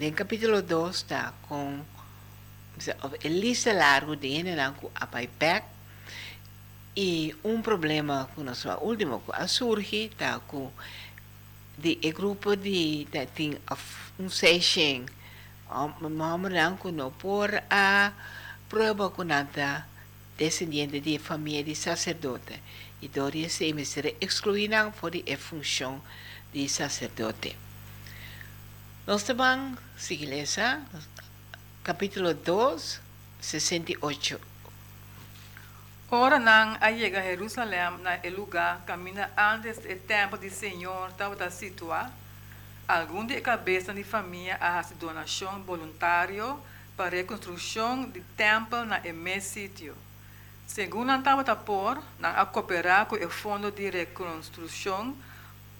el 0.00 0.14
capítulo 0.14 0.60
2 0.60 0.96
está 0.96 1.32
con 1.48 1.84
el 3.22 3.40
lista 3.40 3.72
largo 3.72 4.16
de 4.16 4.40
Enelanco 4.40 4.90
a 4.94 5.06
Back 5.06 5.64
y 6.96 7.32
un 7.44 7.62
problema 7.62 8.28
con 8.34 8.46
nuestro 8.46 8.78
último 8.80 9.22
que 9.24 9.46
surge 9.46 10.06
está 10.06 10.40
con 10.40 10.70
de, 11.76 11.98
el 12.02 12.12
grupo 12.12 12.56
de, 12.56 13.06
de, 13.12 13.28
de 13.36 13.60
un 14.18 14.30
session. 14.30 15.06
Mahamranco 16.00 16.90
no 16.90 17.10
por 17.10 17.62
a 17.70 18.12
prueba 18.68 19.12
con 19.12 19.28
nada 19.28 19.86
descendiente 20.40 21.00
de 21.00 21.18
família 21.18 21.62
de 21.62 21.74
sacerdote 21.74 22.62
e 23.02 23.08
doria 23.08 23.50
se 23.50 23.70
misere 23.74 24.16
excluíram 24.22 24.90
por 24.90 25.12
a 25.14 25.36
função 25.36 26.00
de 26.50 26.66
sacerdote. 26.66 27.54
Nós 29.06 29.22
também, 29.22 29.76
igreja, 30.08 30.80
capítulo 31.84 32.32
2, 32.32 33.02
68. 33.38 34.40
Ora 36.10 36.38
nang 36.38 36.78
ayega 36.80 37.22
Jerusalém 37.22 38.00
na 38.02 38.18
el 38.24 38.34
lugar 38.34 38.80
camina 38.86 39.30
antes 39.36 39.78
do 39.78 39.94
tempo 40.08 40.38
do 40.38 40.50
Senhor 40.50 41.10
estava 41.10 41.50
situado. 41.50 42.10
Algum 42.88 43.26
de 43.26 43.40
cabeça 43.42 43.92
de 43.92 44.02
família 44.02 44.56
a 44.58 44.82
donação 44.98 45.62
voluntário 45.62 46.58
para 46.96 47.14
a 47.14 47.20
reconstrução 47.20 48.04
do 48.04 48.20
templo 48.36 48.84
na 48.86 48.98
esse 49.04 49.40
sítio. 49.40 49.94
Segundo 50.72 51.12
estava 51.12 51.56
por, 51.56 52.00
na 52.16 52.30
a 52.30 52.46
cooperar 52.46 53.04
com 53.06 53.16
o 53.16 53.28
Fundo 53.28 53.72
de 53.72 53.90
Reconstrução, 53.90 55.16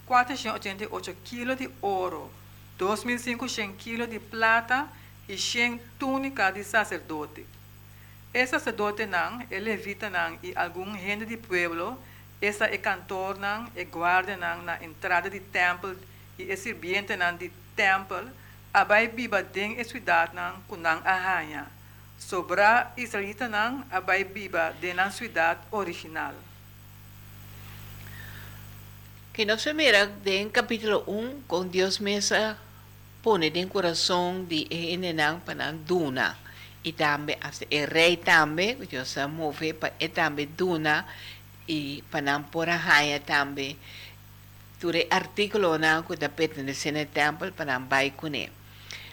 488 0.04 1.16
kg 1.24 1.54
de 1.54 1.70
ouro, 1.80 2.28
2.500 2.76 3.72
kg 3.76 4.08
de 4.08 4.18
prata 4.18 4.88
e 5.28 5.38
100 5.38 5.80
túnicas 5.96 6.54
de 6.54 6.64
sacerdote. 6.64 7.46
Esse 8.34 8.50
sacerdote 8.50 9.06
não, 9.06 9.40
é 9.48 9.60
levita 9.60 10.10
não, 10.10 10.36
e 10.42 10.52
algum 10.56 10.98
gente 10.98 11.24
de 11.24 11.36
pueblo, 11.36 11.96
essa 12.42 12.64
é 12.64 12.76
cantor 12.76 13.38
não, 13.38 13.70
é 13.76 13.84
guarda 13.84 14.36
não, 14.36 14.60
na 14.62 14.82
entrada 14.82 15.30
do 15.30 15.38
templo 15.38 15.96
e 16.36 16.50
é 16.50 16.56
serviente 16.56 17.14
não 17.14 17.36
do 17.36 17.48
templo, 17.76 18.28
abai 18.74 19.06
biba 19.06 19.40
deng 19.40 19.80
e 19.80 19.84
cidade 19.84 20.34
não, 20.34 20.60
com 20.62 20.76
não 20.76 21.00
arranha. 21.04 21.68
Sobra 22.20 22.92
israelita 23.00 23.48
nang 23.48 23.80
abay 23.88 24.28
biba 24.28 24.76
de 24.76 24.92
na 24.92 25.08
ciudad 25.08 25.56
original. 25.72 26.36
Que 29.32 29.48
nos 29.48 29.64
mira 29.72 30.04
en 30.24 30.52
capítulo 30.52 31.02
1 31.08 31.48
con 31.48 31.72
Dios 31.72 32.00
mesa 32.00 32.60
pone 33.24 33.48
en 33.48 33.68
corazón 33.68 34.46
de 34.46 34.68
enenang 34.68 35.40
panan 35.40 35.80
duna. 35.88 36.36
Y 36.82 36.92
también 36.92 37.38
el 37.68 37.88
rey 37.88 38.16
también 38.16 38.80
Dios 38.88 39.08
se 39.08 39.26
mueve 39.26 39.74
pa 39.74 39.92
e 39.98 40.08
también 40.08 40.52
duna 40.56 41.06
y 41.66 42.02
panan 42.10 42.44
por 42.50 42.68
ahaya 42.68 43.20
también 43.20 43.76
ture 44.80 45.06
artículo 45.10 45.76
na 45.76 46.00
ko 46.00 46.16
da 46.16 46.28
pertenece 46.32 46.88
al 46.88 47.06
templo 47.06 47.52
panan 47.52 47.84
bai 47.84 48.16
kune 48.16 48.48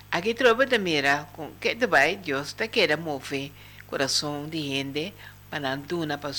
Aqui 0.10 0.34
trova 0.34 0.66
da 0.66 0.80
mira 0.80 1.28
com 1.34 1.52
que 1.60 1.76
te 1.76 1.86
Deus 2.16 2.54
te 2.54 2.68
quer 2.70 2.98
mover 2.98 3.52
coração 3.88 4.48
de 4.48 4.58
gente 4.58 5.14
para 5.50 5.76
duna 5.76 6.18
para 6.18 6.32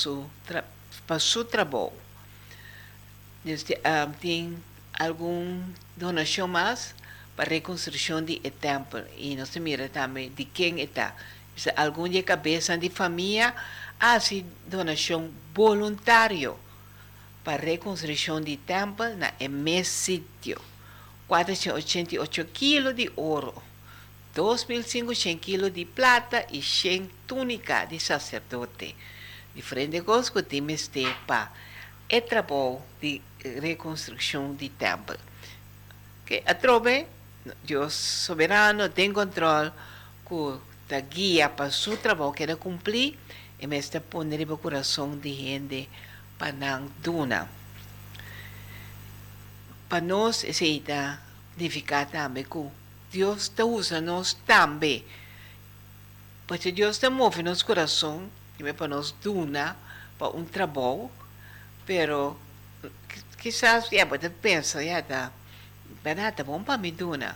tra, 0.46 0.64
para 1.06 1.18
su 1.18 1.44
trabalho 1.44 1.92
Este, 3.44 3.74
um, 3.74 4.12
tem 4.12 4.58
algum 4.98 5.62
donação 5.94 6.48
mais 6.48 6.94
para 7.36 7.50
a 7.50 7.54
reconstrução 7.54 8.22
do 8.22 8.34
templo? 8.58 9.04
E 9.16 9.36
nós 9.36 9.54
mira 9.56 9.88
também 9.90 10.30
de 10.30 10.46
quem 10.46 10.80
está. 10.80 11.14
Se 11.54 11.70
algum 11.76 12.08
de 12.08 12.22
cabeça 12.22 12.76
de 12.76 12.88
família 12.88 13.54
hace 14.00 14.46
donação 14.66 15.30
voluntário 15.54 16.56
para 17.44 17.62
a 17.62 17.66
reconstrução 17.66 18.40
do 18.40 18.56
templo 18.56 19.14
na 19.16 19.32
mesmo 19.46 19.84
sítio. 19.84 20.58
488 21.28 22.44
quilos 22.46 22.96
de 22.96 23.12
ouro, 23.14 23.54
2.500 24.34 25.38
quilos 25.38 25.72
de 25.72 25.84
plata 25.84 26.46
e 26.50 26.62
100 26.62 27.10
túnica 27.26 27.84
de 27.84 28.00
sacerdote. 28.00 28.96
Diferente 29.54 30.00
coisa 30.00 30.32
que 30.32 30.42
temos 30.42 30.90
para 31.26 31.52
o 32.10 32.20
trabalho 32.22 32.80
de 33.00 33.20
reconstrução 33.60 34.54
do 34.54 34.68
templo. 34.70 35.18
Que 36.24 36.42
a 36.46 36.54
trove, 36.54 37.06
Deus 37.62 37.92
soberano 37.92 38.88
tem 38.88 39.12
controle 39.12 39.70
que 40.26 40.58
da 40.88 41.00
guia 41.00 41.50
para 41.50 41.68
o 41.68 41.96
trabalho 41.98 42.32
que 42.32 42.42
ele 42.42 42.56
cumprir 42.56 43.18
e 43.60 43.66
me 43.66 43.76
está 43.76 44.00
pondo 44.00 44.34
o 44.54 44.58
coração 44.58 45.18
de 45.18 45.34
gente 45.34 45.88
para 46.38 46.52
não 46.52 46.88
duna. 47.02 47.57
Para 49.88 50.00
nós, 50.04 50.44
esse 50.44 50.76
está 50.76 51.20
significa 51.52 52.06
também 52.06 52.44
que 52.44 52.68
Deus 53.10 53.42
está 53.42 53.64
usando 53.64 54.06
nós 54.06 54.34
também. 54.46 55.04
Porque 56.46 56.70
Deus 56.72 56.96
está 56.96 57.10
movendo 57.10 57.48
nosso 57.48 57.64
coração 57.64 58.28
e 58.58 58.72
para 58.72 58.88
nós 58.88 59.12
duna 59.22 59.76
para 60.18 60.36
um 60.36 60.44
trabalho 60.44 61.10
pero 61.88 62.36
quizás 63.38 63.88
puede 64.08 64.28
pensar 64.28 64.82
ya 64.82 64.98
está 64.98 65.32
verdad? 66.04 66.28
Está 66.28 66.44
bom 66.44 66.62
para 66.62 66.76
mim 66.76 66.92
duna. 66.92 67.34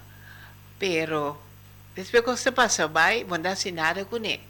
Pero 0.78 1.40
después 1.94 2.22
que 2.22 2.36
se 2.36 2.52
pasa 2.52 2.86
vai 2.86 3.24
dá 3.24 3.56
sin 3.56 3.72
nada 3.72 4.04
com 4.04 4.16
ele 4.16 4.40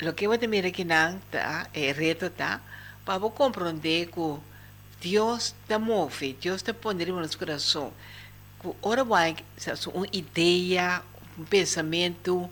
lo 0.00 0.14
que 0.14 0.26
você 0.26 0.46
mira 0.48 0.72
que 0.72 0.84
não 0.84 1.20
tá 1.30 1.68
é 1.72 1.92
reto 1.92 2.30
tá 2.30 2.60
para 3.04 3.20
compreender 3.30 4.10
que 4.10 4.40
Deus 5.02 5.54
te 5.68 5.78
move 5.78 6.38
Deus 6.40 6.62
te 6.62 6.72
põe 6.72 6.94
no 6.94 7.20
nosso 7.20 7.36
coração 7.36 7.92
ora 8.80 9.04
vai 9.04 9.36
uma 9.92 10.06
ideia 10.12 11.02
um 11.38 11.44
pensamento 11.44 12.48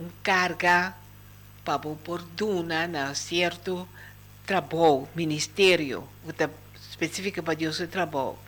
um 0.00 0.08
carga 0.22 0.94
para 1.64 1.78
pôr 1.78 2.22
duna 2.22 2.86
na 2.86 3.14
certo 3.14 3.88
trabalho, 4.46 5.08
ministério, 5.16 6.08
específica 6.88 7.42
para 7.42 7.54
Deus 7.54 7.80
o 7.80 7.88
trabalho. 7.88 8.38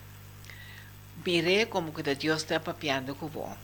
Mire 1.27 1.67
como 1.67 1.93
que 1.93 2.03
Deus 2.15 2.43
está 2.43 2.61
papiando 2.61 3.17
com 3.17 3.27
bom. 3.27 3.55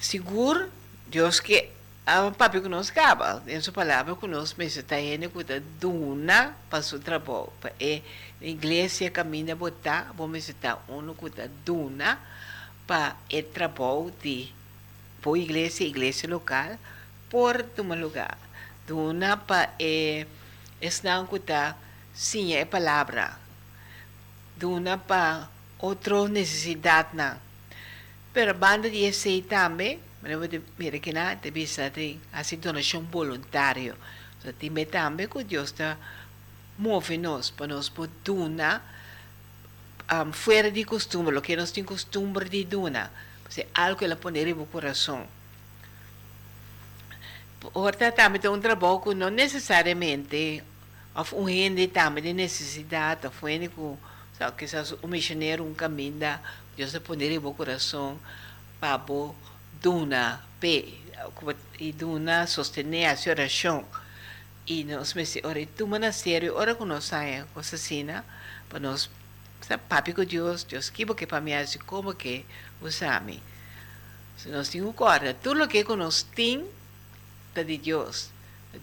Seguro, 0.00 0.70
Deus 1.06 1.38
que 1.38 1.68
a 2.08 2.30
papi 2.30 2.56
acaba, 2.56 3.42
em 3.46 3.60
sua 3.60 3.70
palavra 3.70 4.16
nós 4.22 4.54
mas 4.56 4.74
está 4.74 4.98
indo 4.98 5.28
que 5.28 5.40
está 5.42 5.60
duna 5.78 6.56
para 6.70 6.80
o 6.80 6.98
trabalho. 6.98 7.52
Para 7.60 7.74
a 7.78 8.00
igreja 8.40 9.10
caminha 9.10 9.54
botar, 9.54 10.14
vamos 10.16 10.48
estar 10.48 10.82
um 10.88 11.12
que 11.12 11.26
está 11.26 11.46
duna 11.66 12.18
para 12.86 13.14
o 13.30 13.42
trabalho 13.42 14.10
de 14.22 14.50
por 15.20 15.36
igreja, 15.36 15.84
igreja 15.84 16.26
local, 16.26 16.78
por 17.28 17.62
um 17.78 18.00
lugar. 18.00 18.38
Duna 18.86 19.36
para 19.36 19.74
eh, 19.78 20.26
estão 20.80 21.26
kuta 21.26 21.76
sim 22.14 22.54
é 22.54 22.64
palavra 22.64 23.36
duna 24.56 24.96
pa 24.96 25.46
outra 25.78 26.26
necessidade 26.26 27.14
na 27.14 27.36
pero 28.32 28.54
banda 28.54 28.88
de 28.88 29.04
esse 29.04 29.42
também 29.42 30.07
mas 30.20 30.32
eu 30.32 30.38
vou 30.38 30.48
mira 30.78 30.98
que 30.98 31.12
na 31.12 31.36
te 31.36 31.50
bisa 31.50 31.90
tem 31.90 32.20
assim 32.32 32.58
donação 32.58 33.02
voluntário 33.02 33.96
so 34.42 34.52
time 34.52 34.86
também 34.86 35.28
que 35.28 35.44
Deus 35.44 35.70
está 35.70 35.96
move 36.78 37.18
nos 37.18 37.50
para 37.50 37.68
nos 37.68 37.88
por 37.88 38.08
duna. 38.24 38.82
Um, 40.10 40.32
fora 40.32 40.70
de 40.70 40.84
costume 40.84 41.30
lo 41.30 41.42
que 41.42 41.54
nós 41.54 41.70
tem 41.70 41.84
costume 41.84 42.48
de 42.48 42.64
duna 42.64 43.10
se 43.48 43.66
algo 43.74 44.02
ela 44.02 44.16
poner 44.16 44.54
no 44.56 44.66
coração 44.66 45.26
Ahora 47.74 48.12
também 48.12 48.40
tem 48.40 48.50
um 48.50 48.60
trabalho 48.60 49.00
que 49.00 49.14
não 49.14 49.30
necessariamente 49.30 50.62
of 51.14 51.34
um 51.34 51.48
gente 51.48 51.88
também 51.88 52.22
de 52.22 52.32
necessidade, 52.32 53.26
of 53.26 53.44
um 53.44 53.48
gente 53.48 53.68
que 53.68 53.98
sabe 54.38 54.56
que 54.56 54.66
um 55.02 55.08
missionário 55.08 55.64
um 55.64 55.74
caminho 55.74 56.14
da 56.14 56.40
Deus 56.76 56.94
a 56.94 57.00
poner 57.00 57.32
em 57.32 57.40
coração 57.40 58.18
para 58.78 59.00
duna 59.80 60.42
pe 60.60 61.00
e 61.78 61.92
duna 61.92 62.46
sostener 62.46 63.10
a 63.10 63.16
sua 63.16 63.32
oração 63.32 63.84
e 64.66 64.84
nós 64.84 65.14
me 65.14 65.24
se 65.24 65.40
ora 65.44 65.64
tu 65.66 65.86
mana 65.86 66.12
sério 66.12 66.54
ora 66.54 66.74
com 66.74 66.84
nós 66.84 67.04
saia 67.04 67.46
coisa 67.54 67.76
assim 67.76 68.06
para 68.68 68.80
nós 68.80 69.10
sabe 69.60 69.82
papi 69.88 70.12
com 70.12 70.24
Deus 70.24 70.64
Deus 70.64 70.90
que 70.90 71.06
porque 71.06 71.26
para 71.26 71.40
mim 71.40 71.52
assim 71.52 71.78
como 71.78 72.14
que 72.14 72.44
usame 72.80 73.42
se 74.36 74.48
nós 74.48 74.68
temos 74.68 74.90
agora 74.90 75.34
tudo 75.34 75.64
o 75.64 75.68
que 75.68 75.82
nós 75.96 76.22
temos 76.22 76.78
de 77.64 77.78
Deus. 77.78 78.30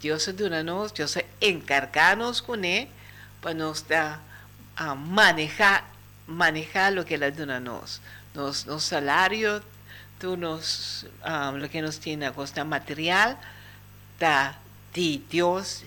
Deus 0.02 0.28
ayúdanos, 0.28 0.94
Dios 0.94 1.18
encargarnos 1.40 2.42
con 2.42 2.66
Él 2.66 2.90
para 3.42 3.54
nos 3.54 3.88
da, 3.88 4.20
a 4.76 4.96
manejar, 4.96 5.86
manejar 6.28 6.92
lo 6.94 7.06
que 7.06 7.16
Él 7.16 7.24
ayuda 7.24 7.60
nos. 7.60 8.02
Nos, 8.34 8.66
nos 8.66 8.84
salario, 8.84 9.62
tú 10.26 10.36
nos, 10.36 11.06
um, 11.24 11.58
lo 11.58 11.70
que 11.70 11.84
nos 11.84 12.00
tiene 12.00 12.26
a 12.26 12.32
costa 12.34 12.66
material, 12.66 13.38
da 14.20 14.58
de 14.92 15.22
Dios 15.30 15.84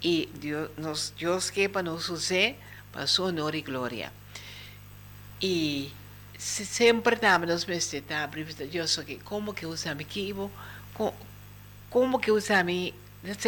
y 0.00 0.30
Dios, 0.40 0.70
nos, 0.78 1.12
Dios 1.14 1.52
que 1.52 1.68
para 1.68 1.82
nos 1.82 2.08
usar 2.08 2.54
para 2.90 3.06
su 3.06 3.22
honor 3.22 3.54
y 3.54 3.60
gloria. 3.60 4.10
Y 5.40 5.90
siempre 6.38 7.16
también 7.16 7.52
nos 7.52 7.68
está 7.68 8.30
Dios, 8.70 8.98
que 9.04 9.18
como 9.18 9.54
que 9.54 9.66
usa 9.66 9.94
mi 9.94 10.04
equipo, 10.04 10.50
como 11.90 12.18
que 12.18 12.32
usa 12.32 12.64
mi 12.64 12.94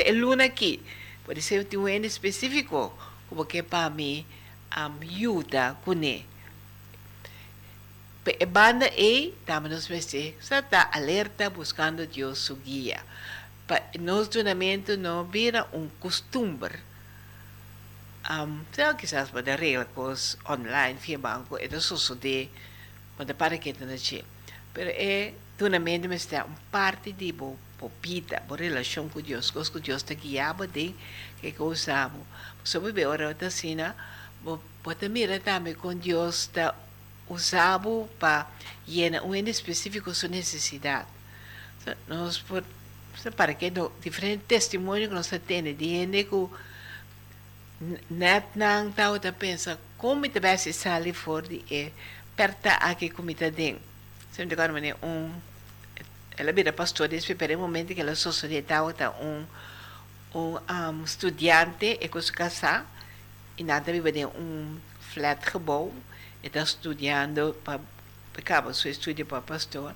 el 0.04 0.18
luna 0.18 0.44
aqui 0.44 0.80
pode 1.24 1.40
ser 1.40 1.66
um 1.74 1.86
ano 1.86 2.04
específico 2.04 2.92
como 3.28 3.44
que 3.46 3.62
para 3.62 3.90
mim 3.90 4.24
um, 4.76 5.02
ajuda 5.02 5.76
com 5.84 5.94
ele 5.94 6.33
banda 8.46 8.86
e 8.96 9.34
também 9.44 9.70
nos 9.70 9.86
veste 9.86 10.34
está 10.40 10.90
alerta 10.92 11.50
buscando 11.50 12.06
Deus 12.06 12.38
su 12.38 12.56
guia 12.56 13.02
nos 13.98 14.28
treinamento 14.28 14.96
não 14.96 15.24
vira 15.24 15.66
um 15.72 15.88
costume 16.00 16.70
um, 18.30 18.60
então, 18.72 18.94
quizás 18.94 19.28
pode 19.30 19.54
regla 19.54 19.84
coisas 19.84 20.38
online 20.48 20.98
via 20.98 21.18
banco 21.18 21.58
e 21.58 21.66
isso 21.66 21.98
sucede 21.98 22.50
quando 23.16 23.34
para 23.34 23.58
que 23.58 23.72
não 23.74 23.92
é 23.92 24.24
pero 24.72 24.90
é 24.90 25.34
treinamento 25.58 26.08
mas 26.08 26.22
está 26.22 26.44
uma 26.44 26.56
parte 26.70 27.12
de 27.12 27.32
bom 27.32 27.56
popita, 27.84 28.40
por 28.48 28.60
relação 28.60 29.08
com 29.08 29.20
Deus, 29.20 29.50
coisa 29.50 29.70
que 29.70 29.80
Deus 29.80 30.02
te 30.02 30.14
guiava 30.14 30.66
de 30.66 30.94
que. 31.40 31.54
Você 32.64 32.78
vai 32.78 32.92
ver 32.92 33.06
ora 33.06 33.34
da 33.34 33.50
sina, 33.50 33.94
pode 34.82 35.08
mirar 35.08 35.40
também 35.40 35.74
com 35.74 35.94
Deus 35.94 36.42
está 36.42 36.74
usado 37.28 38.08
para 38.18 38.46
llenar 38.86 39.24
um 39.24 39.34
específico 39.34 40.14
sua 40.14 40.28
necessidade. 40.28 41.08
Nós 42.08 42.38
por 42.38 42.64
para 43.36 43.54
que 43.54 43.70
do 43.70 43.92
diferente 44.02 44.44
testemunho 44.46 45.08
que 45.08 45.14
nós 45.14 45.28
temos 45.46 45.76
de 45.78 45.84
gente 45.84 46.24
que 46.24 46.48
net 48.10 48.46
nang 48.54 48.92
tao 48.92 49.18
ta 49.18 49.32
pensa 49.32 49.78
como 49.96 50.28
te 50.28 50.40
vai 50.40 50.58
se 50.58 50.72
sair 50.72 51.12
fora 51.12 51.48
de 51.48 51.64
é 51.70 51.92
perto 52.36 52.68
aqui 52.80 53.10
como 53.10 53.32
te 53.34 53.50
den. 53.50 53.78
Sempre 54.32 54.54
agora 54.54 54.72
um 55.02 55.32
ela 56.36 56.52
vira 56.52 56.72
pastora, 56.72 57.14
espera 57.14 57.56
um 57.56 57.60
momento 57.60 57.94
que 57.94 58.00
ela 58.00 58.14
sociedade 58.14 58.90
está 58.90 59.10
um 59.10 59.46
um, 60.34 60.58
um 60.90 61.04
estudante 61.04 61.98
e 62.00 62.08
com 62.08 62.20
se 62.20 62.32
casar 62.32 62.84
e 63.56 63.62
nada 63.62 63.92
vive 63.92 64.10
de 64.12 64.26
um 64.26 64.76
flat 65.00 65.40
gebouw 65.50 65.92
e 65.92 66.13
está 66.46 66.62
estudando 66.62 67.54
para 67.64 67.80
acaba 68.36 68.74
seu 68.74 68.90
estudo 68.90 69.24
para 69.24 69.40
pastor. 69.40 69.94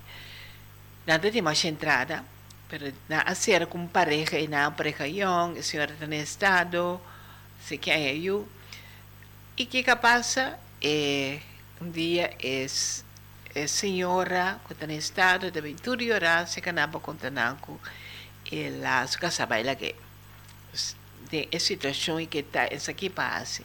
Nada 1.05 1.29
de 1.29 1.41
mais 1.41 1.63
entrada 1.65 2.23
pero 2.69 2.93
na 3.09 3.21
hacer 3.21 3.65
com 3.65 3.87
pareja 3.87 4.37
e 4.37 4.47
na 4.47 4.69
pareja 4.69 5.07
young 5.07 5.57
a 5.57 5.63
senhora 5.63 5.91
está 5.91 6.05
em 6.05 6.21
estado 6.21 7.01
se 7.59 7.77
que 7.77 7.89
é 7.89 8.15
eu 8.15 8.47
e 9.57 9.65
que 9.65 9.83
que 9.83 9.95
passa 9.95 10.59
é 10.79 11.39
um 11.81 11.89
dia 11.89 12.29
é 12.39 13.67
senhora 13.67 14.61
que 14.67 14.73
está 14.73 14.85
em 14.85 14.97
estado 14.97 15.49
de 15.49 15.57
aventura 15.57 16.13
orar 16.13 16.47
se 16.47 16.61
canaba 16.61 16.99
contananco 16.99 17.81
ela 18.51 19.07
se 19.07 19.17
casaba 19.17 19.57
ela 19.57 19.75
que 19.75 19.95
de 21.31 21.59
situação 21.59 22.23
que 22.27 22.39
está 22.39 22.67
essa 22.69 22.91
aqui 22.91 23.09
passa 23.09 23.63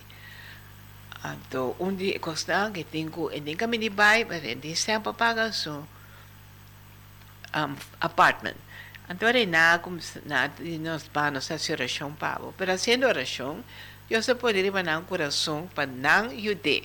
então 1.25 1.75
um 1.81 1.95
dia 1.95 2.19
consta 2.19 2.71
que 2.71 2.85
tenho 2.85 3.31
em 3.33 3.41
nem 3.41 3.57
caminho 3.57 3.91
vai 3.93 4.25
mas 4.25 4.45
em 4.45 4.75
sempre 4.75 5.13
paga 5.15 5.51
so 5.53 5.87
um, 7.57 7.77
apartment. 8.01 8.57
Então 9.09 9.29
era 9.29 9.47
na 9.47 9.79
como 9.79 9.99
na 10.27 10.51
nós 10.81 11.09
vamos 11.13 11.51
a 11.51 11.59
fazer 11.59 11.75
oração 11.75 12.13
pavo 12.13 12.55
pero 12.59 12.73
haciendo 12.73 13.07
oração 13.07 13.65
eu 14.11 14.23
só 14.23 14.35
poderia 14.35 14.71
mandar 14.71 14.99
um 14.99 15.05
coração 15.05 15.67
para 15.75 15.87
não 15.87 16.27
ajudar 16.27 16.83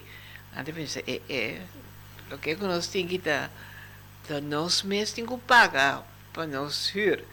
então 0.54 0.74
pensei 0.74 1.04
é, 1.08 1.22
é 1.34 1.62
o 2.34 2.38
que 2.38 2.56
nós 2.56 2.88
temos 2.88 3.12
que 3.12 3.18
dar 3.18 3.50
nós 4.44 4.84
mesmos 4.84 5.14
temos 5.14 5.36
que 5.36 5.46
pagar 5.46 6.06
para 6.32 6.48
nós 6.48 6.94
ir 6.96 7.26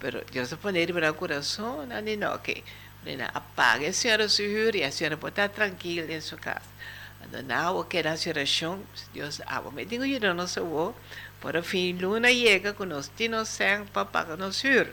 pero 0.00 0.24
eu 0.32 0.46
só 0.46 0.56
poderia 0.56 0.94
mandar 0.94 1.12
um 1.12 1.14
coração 1.14 1.86
não 1.86 2.00
não 2.00 2.34
ok 2.34 2.62
Nena, 3.04 3.30
apague 3.34 3.86
a 3.86 3.92
senhora 3.92 4.28
se 4.28 4.42
e 4.74 4.82
a 4.82 4.90
senhora 4.90 5.16
pode 5.16 5.32
estar 5.32 5.48
tranquila 5.50 6.10
em 6.10 6.20
sua 6.20 6.38
casa. 6.38 6.74
Não, 7.46 7.78
eu 7.78 7.84
quero 7.84 8.08
a 8.08 8.14
oração, 8.28 8.82
Deus, 9.12 9.40
ah, 9.46 9.60
me 9.72 9.84
digo 9.84 10.04
eu 10.04 10.34
não 10.34 10.46
sou 10.46 10.64
eu, 10.64 10.96
para 11.40 11.62
fim 11.62 11.92
luna 11.92 12.28
chega 12.28 12.72
com 12.72 12.86
tino 13.16 13.44
sem 13.44 13.84
para 13.86 14.04
pagar 14.04 14.36
nos 14.36 14.60
juro. 14.60 14.92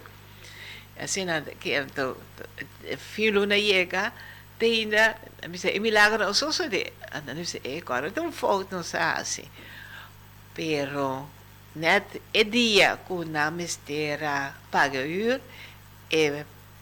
Assim, 0.98 1.26
que 1.60 1.74
então, 1.74 2.18
fim 2.98 3.32
luna 3.32 3.58
chega, 3.58 4.14
ainda, 4.62 5.18
me 5.44 5.54
diz, 5.54 5.66
é 5.66 5.80
milagre, 5.80 6.24
eu 6.24 6.34
sou 6.34 6.52
só 6.52 6.68
de, 6.68 6.92
então, 7.14 7.36
me 7.36 7.44
diz, 7.44 7.56
é, 7.64 7.78
agora 7.78 8.12
tem 8.12 8.24
um 8.24 8.32
fogo, 8.32 8.68
não 8.72 8.84
assim. 9.20 9.46
Pero, 10.54 11.30
net, 11.76 12.22
é 12.34 12.44
dia 12.44 12.98
que 13.08 13.26
na 13.26 13.52
mistera 13.52 14.54
paga 14.70 15.00
o 15.00 15.42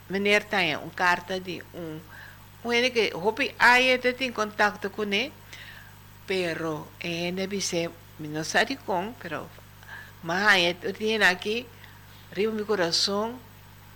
meneer 0.09 0.43
tem 0.43 0.75
uma 0.75 0.89
carta 0.89 1.39
de 1.39 1.63
um 1.73 1.99
um 2.63 2.73
ele 2.73 2.89
que 2.89 3.13
hopi 3.13 3.55
aí 3.57 3.97
tem 3.97 4.31
contato 4.31 4.89
com 4.89 5.03
ele 5.03 5.31
pero 6.27 6.87
ele 6.99 7.47
disse 7.47 7.89
não 8.19 8.43
sabe 8.43 8.75
com 8.75 9.13
pero 9.13 9.49
mas 10.21 10.47
aí 10.47 10.73
tem 10.73 11.21
aqui 11.23 11.65
rio 12.35 12.51
meu 12.51 12.65
coração 12.65 13.39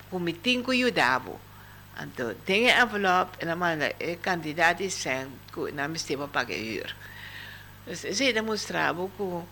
com 0.10 0.20
me 0.20 0.34
tenho 0.34 0.70
ajudado 0.72 1.38
então 2.02 2.34
tem 2.46 2.70
envelope 2.70 3.44
na 3.46 3.56
manda 3.56 3.94
é 4.00 4.16
candidato 4.16 4.84
que 5.54 5.72
não 5.74 5.90
me 5.90 5.98
estava 5.98 6.28
pagar 6.28 6.56
se 7.92 8.32
demonstrava 8.32 9.10
que 9.10 9.22
o 9.22 9.46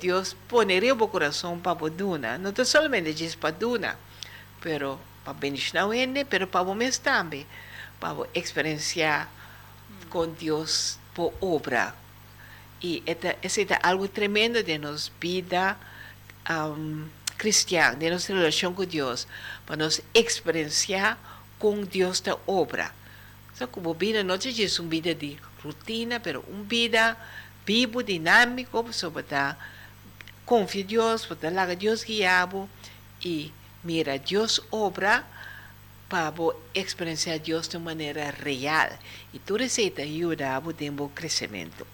Deus 0.00 0.34
poneria 0.48 0.94
o 0.94 1.08
coração 1.08 1.58
para 1.58 1.90
duna. 1.90 2.38
Não 2.38 2.52
somente 2.64 3.12
diz 3.12 3.34
para 3.34 3.50
duna. 3.50 3.98
Pero 4.60 4.98
para 5.24 5.32
beneficiar 5.32 5.90
ele, 5.92 6.24
pero 6.24 6.46
para 6.46 6.62
vocês 6.62 6.98
também, 6.98 7.46
para 7.98 8.28
experienciar 8.34 9.28
com 10.10 10.28
Deus 10.28 10.98
por 11.14 11.32
obra. 11.40 11.94
E 12.82 13.02
esse 13.42 13.62
é 13.62 13.78
algo 13.82 14.06
tremendo 14.06 14.62
de 14.62 14.76
nossa 14.76 15.10
vida 15.18 15.76
um, 16.50 17.08
cristã, 17.38 17.96
de 17.96 18.10
nossa 18.10 18.32
relação 18.32 18.74
com 18.74 18.84
Deus, 18.84 19.26
para 19.64 19.76
nos 19.76 20.00
experienciar 20.12 21.18
com 21.58 21.82
Deus 21.82 22.20
da 22.20 22.36
obra. 22.46 22.92
Então, 23.54 23.66
como 23.68 23.94
vida 23.94 24.22
não 24.22 24.34
é 24.34 24.38
uma 24.78 24.88
vida 24.90 25.14
de 25.14 25.38
rotina, 25.62 26.20
mas 26.22 26.36
uma 26.36 26.64
vida 26.64 27.16
vivo, 27.64 28.02
dinâmico, 28.02 28.84
para 29.12 29.56
confiar 30.44 30.82
em 30.82 30.86
Deus, 30.86 31.24
para 31.24 31.50
dar 31.50 31.74
Deus 31.74 32.04
guiado 32.04 32.68
e 33.22 33.52
Mira, 33.84 34.18
Dios 34.18 34.62
obra 34.70 35.24
para 36.08 36.32
experienciar 36.74 37.40
Dios 37.40 37.68
de 37.68 37.78
manera 37.78 38.30
real. 38.30 38.98
Y 39.32 39.38
tu 39.38 39.56
receta 39.56 40.02
ayuda 40.02 40.56
a 40.56 40.62
tener 40.72 41.08
crecimiento. 41.14 41.86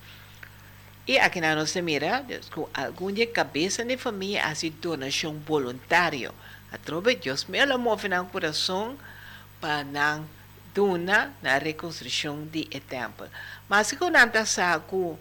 Y 1.06 1.18
aquí 1.18 1.40
no 1.40 1.66
se 1.66 1.82
mira, 1.82 2.24
con 2.54 2.66
alguna 2.72 3.26
cabeza 3.32 3.82
de 3.82 3.98
familia 3.98 4.46
hace 4.46 4.70
donación 4.70 5.44
voluntaria. 5.44 6.30
A 6.70 6.78
través 6.78 7.16
de 7.16 7.22
Dios 7.22 7.48
me 7.48 7.66
lo 7.66 7.78
mueve 7.78 8.06
en 8.06 8.12
el 8.12 8.28
corazón 8.28 8.96
para 9.60 10.22
dona 10.74 11.32
na 11.42 11.58
reconstrução 11.58 12.46
de 12.46 12.64
templo. 12.88 13.28
Mas 13.68 13.88
se 13.88 13.96
não 13.96 14.08
está 14.08 14.46
saco, 14.46 15.18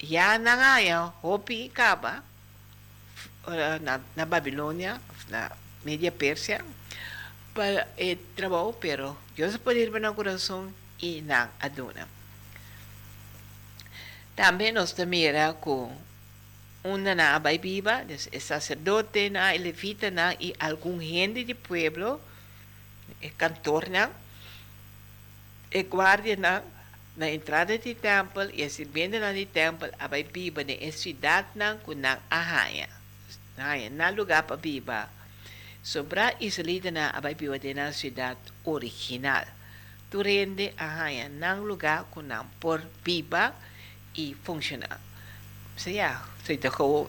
já 0.00 0.38
não 0.38 0.52
há 0.52 1.12
hopi 1.22 1.68
acaba 1.68 2.22
na, 3.82 4.00
na 4.14 4.24
Babilônia, 4.24 5.00
na 5.28 5.50
media 5.84 6.12
Persia 6.12 6.64
para 7.54 7.88
el 7.96 8.10
eh, 8.10 8.18
trabajo, 8.36 8.76
pero 8.80 9.16
Dios 9.36 9.58
puede 9.58 9.80
ir 9.80 9.94
el 9.94 10.14
corazón 10.14 10.74
y 10.98 11.22
na 11.22 11.50
aduna. 11.60 12.06
También 14.34 14.74
nos 14.74 14.96
mira 15.06 15.54
con 15.54 15.90
una 16.84 17.14
na 17.14 17.38
viva, 17.40 18.02
el 18.02 18.40
sacerdote, 18.40 19.30
na, 19.30 19.54
el 19.54 19.64
levita, 19.64 20.10
na, 20.10 20.34
y 20.38 20.54
algún 20.60 21.00
gente 21.00 21.44
del 21.44 21.56
pueblo, 21.56 22.20
el 23.20 23.34
cantor, 23.34 23.90
na, 23.90 24.10
el 25.72 25.84
guardia, 25.88 26.36
na, 26.36 26.62
na 27.16 27.28
entrada 27.28 27.76
do 27.76 27.94
templo 27.96 28.48
e 28.54 28.62
a 28.62 28.70
sirviente 28.70 29.18
do 29.18 29.46
templo, 29.50 29.88
a 29.98 30.06
viva 30.06 30.62
na 30.62 30.92
ciudad 30.92 31.44
na, 31.56 31.74
com 31.74 31.94
na 31.94 32.20
ahaya. 32.30 32.88
Na 33.90 34.10
lugar 34.10 34.44
para. 34.44 35.17
Sobra 35.88 36.36
isolida 36.38 36.90
na 36.90 37.08
abaibiwade 37.16 37.72
na 37.72 37.96
cidade 37.96 38.52
original. 38.68 39.48
Turende 40.12 40.76
ahaya 40.76 41.32
nang 41.32 41.64
lugar 41.64 42.04
com 42.12 42.20
não 42.20 42.44
por 42.60 42.84
viva 43.00 43.56
e 44.12 44.36
funcionar. 44.44 45.00
Seja, 45.80 46.20
se 46.44 46.58
te 46.58 46.68
gewoon, 46.68 47.08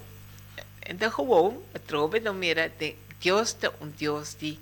de 0.95 1.11
gewoon, 1.11 1.59
het 1.73 1.87
trobe 1.87 2.21
mira 2.31 2.69
de 2.69 2.95
Deus 3.19 3.53
de 3.59 3.69
um 3.81 3.91
Deus 3.91 4.37
de 4.39 4.57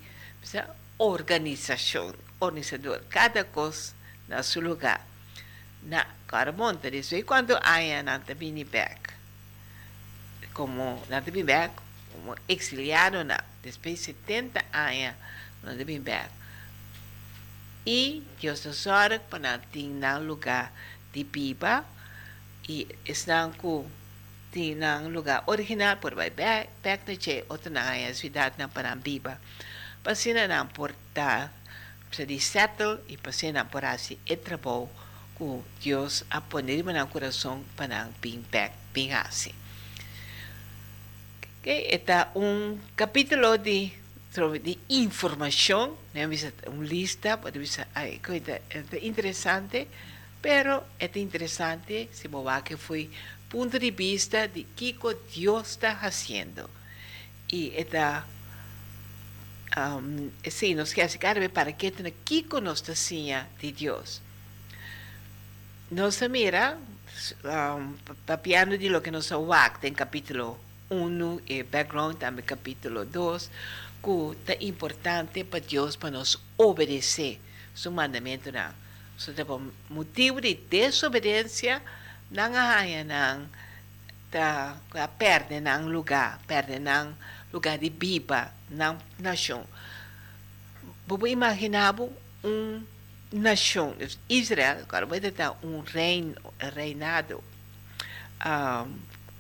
organização, 0.98 2.16
organizador, 2.40 3.02
cada 3.10 3.44
coisa 3.44 3.94
na 4.28 4.42
seu 4.42 4.64
lugar. 4.64 5.06
Na 5.84 6.08
Caramonta, 6.26 6.88
isso 6.88 7.14
e 7.16 7.22
quando 7.22 7.56
há 7.62 8.02
na 8.02 8.18
Tabini 8.18 8.64
back, 8.64 9.14
como 10.54 11.04
na 11.08 11.22
Tabini 11.22 11.44
back, 11.44 11.87
como 12.18 12.36
exiliado 12.48 13.24
na 13.24 13.44
después 13.62 14.00
de 14.00 14.14
70 14.14 14.66
años 14.74 15.16
no 15.64 15.76
deben 15.76 16.04
ver. 16.04 16.30
Y 17.86 18.24
Dios 18.42 18.66
nos 18.66 18.88
ora 18.88 19.20
para 19.20 19.62
tener 19.62 20.22
lugar 20.22 20.72
de 21.14 21.24
viva 21.24 21.86
y 22.68 22.88
están 23.06 23.54
con 23.54 23.86
tienen 24.52 25.14
lugar 25.14 25.44
original 25.46 26.00
por 26.00 26.16
vai 26.16 26.30
back 26.30 26.70
na 26.84 27.16
che 27.16 27.46
outra 27.48 27.70
na 27.70 27.82
área 27.84 28.14
cidade 28.14 28.58
na 28.58 28.68
para 28.68 28.96
viva. 28.96 29.40
Pasina 30.04 30.48
na 30.48 30.66
portar 30.66 31.52
se 32.12 32.26
de 32.26 32.40
settle 32.40 33.04
e 33.08 33.18
pasina 33.18 33.66
por 33.66 33.84
assim 33.86 34.18
e 34.26 34.36
trabalho 34.36 34.90
com 35.36 35.64
Deus 35.84 36.24
a 36.30 36.42
poner 36.42 36.84
no 36.84 37.08
coração 37.08 37.64
para 37.76 38.10
bem 38.22 38.44
back 38.52 38.74
bem 38.94 39.14
assim 39.14 39.54
Okay, 41.68 41.86
está 41.92 42.32
um 42.34 42.80
capítulo 42.96 43.58
de, 43.58 43.92
de 44.64 44.80
informação, 44.90 45.98
né? 46.14 46.26
uma 46.26 46.86
lista, 46.86 47.38
pode 47.38 47.68
ser 47.68 47.86
ai, 47.94 48.22
coisa 48.26 48.62
é 48.70 49.06
interessante, 49.06 49.86
pero 50.42 50.82
é 50.98 51.10
interessante 51.20 52.08
se 52.14 52.30
mover 52.30 52.64
que 52.64 52.78
foi 52.78 53.12
ponto 53.50 53.78
de 53.78 53.92
vista 53.92 54.48
de 54.48 54.64
que 54.64 54.96
Deus 55.36 55.72
está 55.72 55.94
fazendo. 55.94 56.70
E 57.52 57.74
está 57.76 58.26
um, 59.76 60.32
sim, 60.50 60.74
nos 60.74 60.94
quer 60.94 61.10
ficar 61.10 61.36
para 61.50 61.74
que 61.74 61.92
tem 61.92 62.14
que 62.26 62.62
nós 62.62 62.80
está 62.80 63.46
de 63.60 63.74
Deus. 63.74 64.22
Nós 65.92 66.22
mira 66.30 66.78
um, 67.44 67.94
papiando 68.26 68.78
de 68.78 68.88
lo 68.88 69.02
que 69.02 69.12
nos 69.12 69.34
awak 69.34 69.86
em 69.86 69.94
capítulo 69.94 70.66
1 70.90 71.42
e 71.48 71.64
background 71.64 72.16
também 72.18 72.46
capítulo 72.46 73.06
2, 73.06 73.50
que 74.04 74.52
é 74.52 74.66
importante 74.66 75.44
para 75.44 75.60
Deus 75.60 75.96
para 75.96 76.12
nos 76.12 76.40
obedecer 76.58 77.40
seu 77.76 77.92
mandamento 77.92 78.52
não. 78.52 78.74
So, 79.18 79.34
tipo, 79.34 79.62
motivo 79.90 80.42
de 80.42 80.56
desobediência 80.56 81.82
não 82.30 82.56
há 82.56 82.84
não 83.06 83.48
tá 84.30 84.78
perde 85.18 85.60
não 85.60 85.88
lugar, 85.88 86.40
perde 86.48 86.80
não 86.80 87.16
lugar 87.54 87.78
de 87.78 87.90
viva 87.90 88.52
na 88.70 88.98
nação. 89.20 89.66
Vou 91.06 91.26
imaginar 91.28 91.96
um 92.44 92.84
nação, 93.32 93.96
Israel, 94.30 94.80
agora 94.82 95.06
vai 95.06 95.20
ter 95.20 95.34
um 95.64 95.80
reino, 95.80 96.36
reinado, 96.76 97.44
um, 98.46 98.94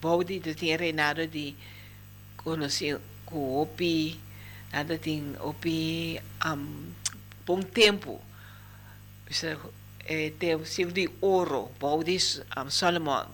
vou 0.07 0.23
dizer, 0.23 0.55
tinha 0.55 0.77
reinado 0.77 1.27
conheci, 2.37 2.97
com 3.25 3.61
opi, 3.61 4.19
nada 4.71 4.97
tem 4.97 5.35
opi, 5.39 6.21
um, 6.45 6.91
bom 7.45 7.61
tempo, 7.61 8.21
é, 10.05 10.29
tem 10.39 10.55
o 10.55 10.65
de 10.91 11.09
ouro, 11.21 11.71
dizer, 12.03 12.45
um, 12.57 12.69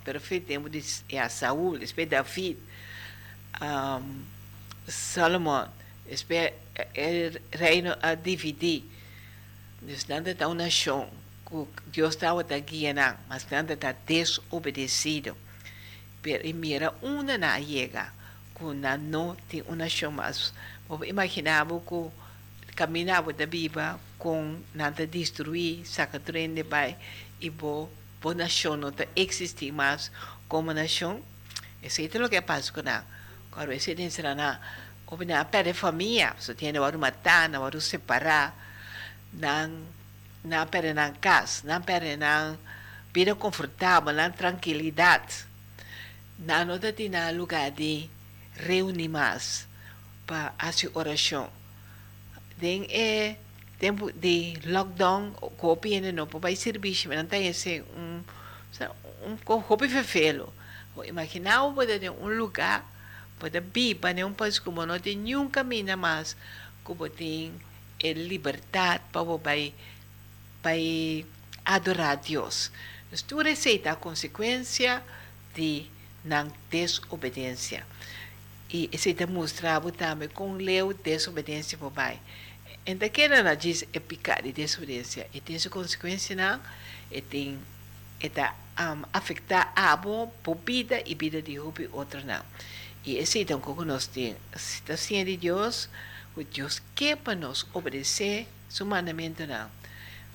perfeito, 0.04 0.48
tempo 0.48 0.70
de 0.70 0.84
é, 1.10 1.30
Saúl, 1.30 1.78
depois 1.78 2.08
David, 2.08 2.58
um, 3.62 4.24
Salomão, 4.88 5.70
depois 6.06 6.54
el 6.94 7.42
reino 7.52 7.96
a 8.02 8.16
dividir. 8.16 8.84
Dus 9.80 10.06
dan 10.06 10.24
dat 10.24 10.42
una 10.42 10.66
nação 10.66 11.10
que 11.46 11.66
Deus 11.92 12.16
estava 12.16 12.44
guiando, 12.44 13.18
mas 13.28 13.46
nada 13.50 13.74
está 13.74 13.92
desobedecido. 13.92 15.36
Pero 16.24 16.48
mira, 16.56 16.94
una 17.02 17.38
na 17.38 17.60
llega, 17.60 18.12
não 19.00 19.36
tem 19.50 19.62
uma 19.64 19.76
nação 19.76 20.12
mais. 20.12 20.54
Imaginava 21.06 21.80
que 21.82 22.74
caminhava 22.76 23.34
da 23.34 23.46
Bíblia 23.46 24.00
com 24.18 24.58
nada 24.74 25.06
destruir, 25.06 25.86
saca 25.86 26.20
trem 26.20 26.64
vai 26.64 26.96
e 27.42 27.50
bo, 27.50 27.90
bo 28.22 28.34
nação 28.34 28.78
não 28.78 28.90
está 28.90 29.06
existir 29.16 29.72
mais 29.72 30.10
como 30.48 30.74
nação. 30.74 31.22
Isso 31.84 32.02
é 32.02 32.06
o 32.06 32.30
que 32.30 32.42
passa 32.42 32.72
com 32.72 32.80
ela. 32.80 33.06
Agora, 33.52 33.76
esse 33.76 33.92
é 33.92 34.34
na 34.34 34.60
Kung 35.14 35.30
na 35.30 35.46
pere 35.46 35.74
família, 35.74 36.34
so 36.40 36.56
tiene 36.56 36.80
waru 36.80 36.98
matar, 36.98 37.50
na 37.50 37.60
waru 37.60 37.78
separar, 37.78 38.56
nang 39.34 39.86
na 40.44 40.66
pere 40.66 40.90
nang 40.90 41.14
casa, 41.22 41.68
na 41.68 41.80
pere 41.80 42.18
nang 42.18 42.58
vida 43.14 43.36
confortável, 43.36 44.10
na 44.10 44.32
tranquilidade. 44.32 45.46
Na 46.40 46.66
nota 46.66 46.92
tinha 46.92 47.32
lugar 47.32 47.72
de 47.72 48.10
reunir 48.56 49.08
mais 49.08 49.68
para 50.26 50.54
a 50.58 50.72
oração. 50.94 51.50
Den 52.58 52.88
é 52.90 53.38
tempo 53.80 54.12
de 54.12 54.58
lockdown, 54.66 55.32
copia 55.58 56.12
não 56.12 56.28
para 56.28 56.56
serviço, 56.56 57.08
mas 57.08 57.18
não 57.18 57.26
tem 57.26 57.48
esse 57.48 57.84
um 57.96 58.22
um 59.26 59.38
copia 59.62 59.90
fefelo. 59.90 60.54
Imaginar 61.06 61.66
um 61.66 62.28
lugar 62.38 62.94
Pada 63.44 63.60
biba 63.60 64.14
ne 64.14 64.24
um 64.24 64.34
país 64.34 64.58
como 64.58 64.86
não 64.86 64.98
tem 64.98 65.18
nenhum 65.18 65.50
caminho 65.50 65.98
mais, 65.98 66.34
como 66.82 67.10
tem 67.10 67.52
a 68.02 68.08
liberdade 68.14 69.04
para 69.12 69.22
vai 70.64 71.26
adorar 71.66 72.12
a 72.12 72.16
Deus. 72.16 72.72
Tu 73.28 73.38
receita 73.42 73.92
a 73.92 73.96
consequência 73.98 75.04
de 75.54 75.86
não 76.24 76.52
desobediência. 76.70 77.86
E 78.70 78.90
receita 78.92 79.28
mostrava 79.28 79.92
também 79.92 80.30
com 80.30 80.54
leu 80.54 80.94
desobediência 80.94 81.78
para 81.78 81.92
pai. 81.92 82.20
Então, 82.86 83.08
que 83.10 83.22
ela 83.22 83.56
diz 83.56 83.86
é 83.94 84.00
pecado 84.00 84.44
de 84.44 84.52
desobediência. 84.52 85.28
E 85.34 85.40
tem 85.40 85.58
sua 85.60 85.72
consequência, 85.72 86.36
não? 86.36 86.60
E 87.12 87.22
tem 87.22 87.60
e 88.20 88.30
tá, 88.30 88.56
um, 88.80 89.04
afetar 89.12 89.74
a 89.76 89.96
boa 89.98 90.32
vida 90.66 91.02
e 91.06 91.14
vida 91.14 91.42
de 91.42 91.60
outra 91.60 92.22
não. 92.24 92.44
Y 93.06 93.20
ese 93.20 93.42
es 93.42 93.48
que 93.48 93.86
nos 93.86 94.10
tiene, 94.10 94.38
situación 94.56 95.26
de 95.26 95.36
Dios, 95.36 95.90
que 96.36 96.46
Dios 96.46 96.82
quer 96.96 97.18
para 97.18 97.36
nos 97.36 97.68
obedecer 97.74 98.48
su 98.70 98.86
mandamiento. 98.86 99.46
Não. 99.46 99.70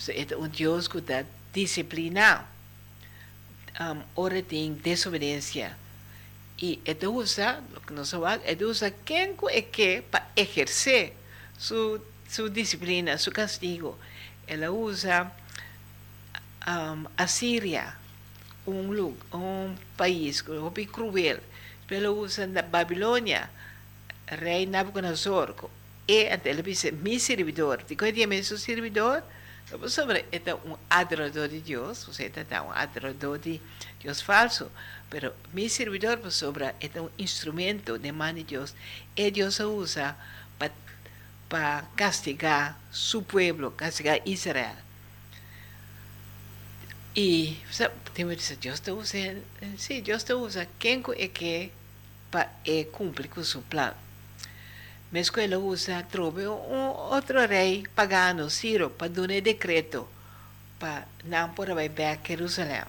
É 0.08 0.36
um 0.36 0.48
Deus 0.48 0.86
que 0.86 0.98
está 0.98 1.24
disciplinado. 1.52 2.44
Um, 3.80 4.02
ora 4.16 4.42
tem 4.42 4.74
desobediência. 4.74 5.76
E 6.60 6.80
ele 6.84 7.06
usa, 7.06 7.62
o 7.76 7.80
que 7.80 7.92
nós 7.92 8.10
falamos, 8.10 8.44
ele 8.44 8.64
usa 8.64 8.90
quem 8.90 9.36
é 9.50 9.62
que 9.62 10.02
para 10.02 10.26
exercer 10.34 11.14
sua, 11.56 12.02
sua 12.28 12.50
disciplina, 12.50 13.16
seu 13.16 13.32
castigo. 13.32 13.96
Ela 14.46 14.70
usa 14.70 15.30
um, 16.66 17.06
a 17.16 17.26
Síria, 17.28 17.94
um, 18.66 19.14
um 19.32 19.76
país 19.96 20.40
é 20.40 20.86
cruel 20.86 21.38
pelo 21.86 22.18
uso 22.18 22.46
da 22.48 22.62
Babilônia, 22.62 23.48
rei 24.26 24.66
Nabucodonosor, 24.66 25.54
e 26.06 26.26
a 26.26 26.40
ele 26.44 26.62
disse, 26.62 26.90
mi 26.90 27.20
servidor, 27.20 27.82
ele 27.88 28.22
é 28.22 28.42
seu 28.42 28.58
servidor, 28.58 29.22
sobre 29.88 30.24
é 30.30 30.54
um 30.54 30.76
adorador 30.88 31.48
de 31.48 31.60
Deus, 31.60 32.04
você 32.04 32.32
é 32.50 32.60
um 32.60 32.72
adorador 32.72 33.38
de 33.38 33.60
Deus 34.02 34.20
falso, 34.22 34.70
pero 35.10 35.34
mi 35.52 35.68
servidor 35.68 36.18
sobre 36.32 36.64
é 36.64 37.00
um 37.00 37.10
instrumento 37.18 37.98
de 37.98 38.10
mão 38.10 38.32
de 38.32 38.44
Deus, 38.44 38.74
e 39.14 39.30
Deus 39.30 39.60
usa 39.60 40.16
para 41.48 41.82
castigar 41.96 42.78
seu 42.90 43.22
povo, 43.22 43.70
castigar 43.70 44.20
Israel. 44.26 44.76
E 47.14 47.58
tem 48.14 48.28
que 48.28 48.36
dizer, 48.36 48.56
Deus 48.56 48.80
te 48.80 48.90
usa, 48.90 49.42
sim, 49.76 50.02
Deus 50.02 50.22
te 50.22 50.32
usa, 50.32 50.68
quem 50.78 51.02
é 51.16 51.28
que 51.28 51.72
para 52.30 52.50
é, 52.64 52.84
cumprir 52.84 53.28
com 53.28 53.42
seu 53.42 53.62
plano. 55.10 55.12
Mas 55.12 55.30
que 55.30 55.40
ele 55.40 55.56
usa, 55.56 56.02
trouxe 56.02 56.46
um 56.46 56.88
outro 57.12 57.46
rei 57.46 57.84
pagano, 57.94 58.50
Ciro, 58.50 58.90
para 58.90 59.08
dar 59.08 59.22
um 59.22 59.40
decreto 59.40 60.08
para 60.78 61.06
não 61.24 61.52
vai 61.54 61.88
para 61.88 62.18
Jerusalém. 62.26 62.84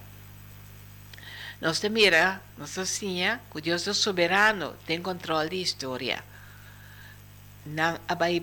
Nós 1.60 1.82
mira, 1.82 2.40
nós 2.56 2.78
assim, 2.78 3.20
que 3.52 3.60
Deus 3.60 3.86
é 3.86 3.92
soberano, 3.92 4.74
tem 4.86 5.02
controle 5.02 5.50
da 5.50 5.56
história. 5.56 6.24
Não 7.66 8.00
abai 8.08 8.42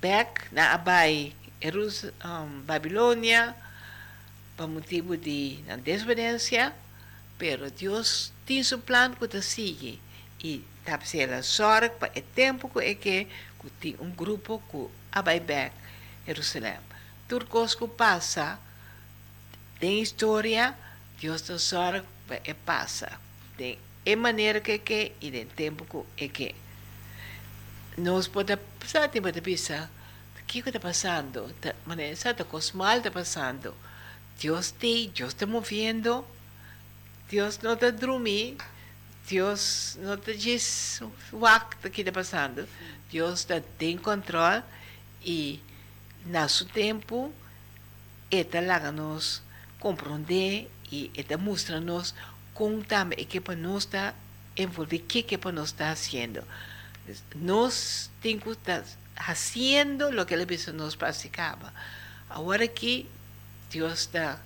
back, 0.00 0.52
não 0.52 0.62
abai 0.62 1.32
um, 2.24 2.60
Babilônia, 2.62 3.54
por 4.56 4.66
motivo 4.66 5.16
de 5.16 5.62
desobediência, 5.84 6.74
pero 7.38 7.70
Deus 7.70 8.32
tem 8.44 8.62
seu 8.62 8.78
plano 8.78 9.14
que 9.14 9.28
te 9.28 9.42
sigue 9.42 10.00
e 10.46 10.64
tapsela 10.84 11.42
sorg 11.42 11.90
pa 12.00 12.08
e 12.14 12.22
tempo 12.22 12.68
que 12.72 12.80
é 12.92 12.94
que 12.94 13.16
tem 13.80 13.96
um 13.98 14.10
grupo 14.10 14.62
que 14.70 14.80
abai 15.18 15.40
back 15.40 15.74
Jerusalém. 16.26 16.78
Turcos 17.28 17.74
que 17.74 17.86
passa 17.88 18.58
tem 19.80 20.00
história, 20.00 20.74
Deus 21.20 21.42
te 21.42 21.58
sorg 21.58 22.04
pa 22.28 22.36
e 22.44 22.54
passa. 22.54 23.10
Tem 23.56 23.78
é 24.04 24.14
maneira 24.14 24.60
que 24.60 24.78
que 24.78 25.12
e 25.20 25.30
tem 25.30 25.46
tempo 25.46 26.06
é 26.16 26.28
que. 26.28 26.54
Nós 27.98 28.28
podemos 28.28 28.64
pensar, 28.78 29.08
tem 29.08 29.22
que 29.22 29.40
pensar, 29.40 29.90
o 30.38 30.44
que 30.44 30.58
está 30.58 30.78
passando? 30.78 31.52
Maneira, 31.86 32.14
sabe, 32.14 32.44
coisa 32.44 32.72
mal 32.74 32.98
está 32.98 33.10
passando. 33.10 33.74
Deus 34.40 34.66
está, 34.66 35.12
Deus 35.14 35.32
está 35.32 35.46
movendo, 35.46 36.24
Deus 37.28 37.58
não 37.58 37.72
está 37.72 37.90
dormindo, 37.90 38.62
Deus 39.28 39.98
não 40.00 40.16
te 40.16 40.36
diz 40.36 41.00
o 41.32 41.44
acto 41.44 41.90
que 41.90 42.02
está 42.02 42.12
passando. 42.12 42.68
Deus 43.10 43.40
está 43.40 43.60
tem 43.76 43.98
controle 43.98 44.62
e, 45.24 45.60
nosso 46.24 46.64
tempo, 46.66 47.32
está 48.30 48.60
lá 48.60 48.92
nos 48.92 49.42
compreender 49.80 50.70
e 50.90 51.10
está 51.14 51.36
mostrando-nos 51.36 52.14
como 52.54 52.84
também 52.84 53.24
que 53.24 53.40
para 53.40 53.56
nós 53.56 53.84
está 53.84 54.14
envolvido, 54.56 55.04
o 55.04 55.06
que 55.06 55.22
que 55.22 55.36
para 55.36 55.52
nós 55.52 55.68
está 55.68 55.88
fazendo. 55.94 56.44
Nós 57.34 58.10
temos 58.20 58.44
que 58.44 58.50
estar 58.50 58.84
fazendo 59.16 60.08
o 60.08 60.26
que 60.26 60.34
ele 60.34 60.46
pessoa 60.46 60.76
nos 60.76 60.94
praticava. 60.94 61.72
Agora 62.30 62.66
que 62.68 63.08
Deus 63.70 64.00
está 64.00 64.40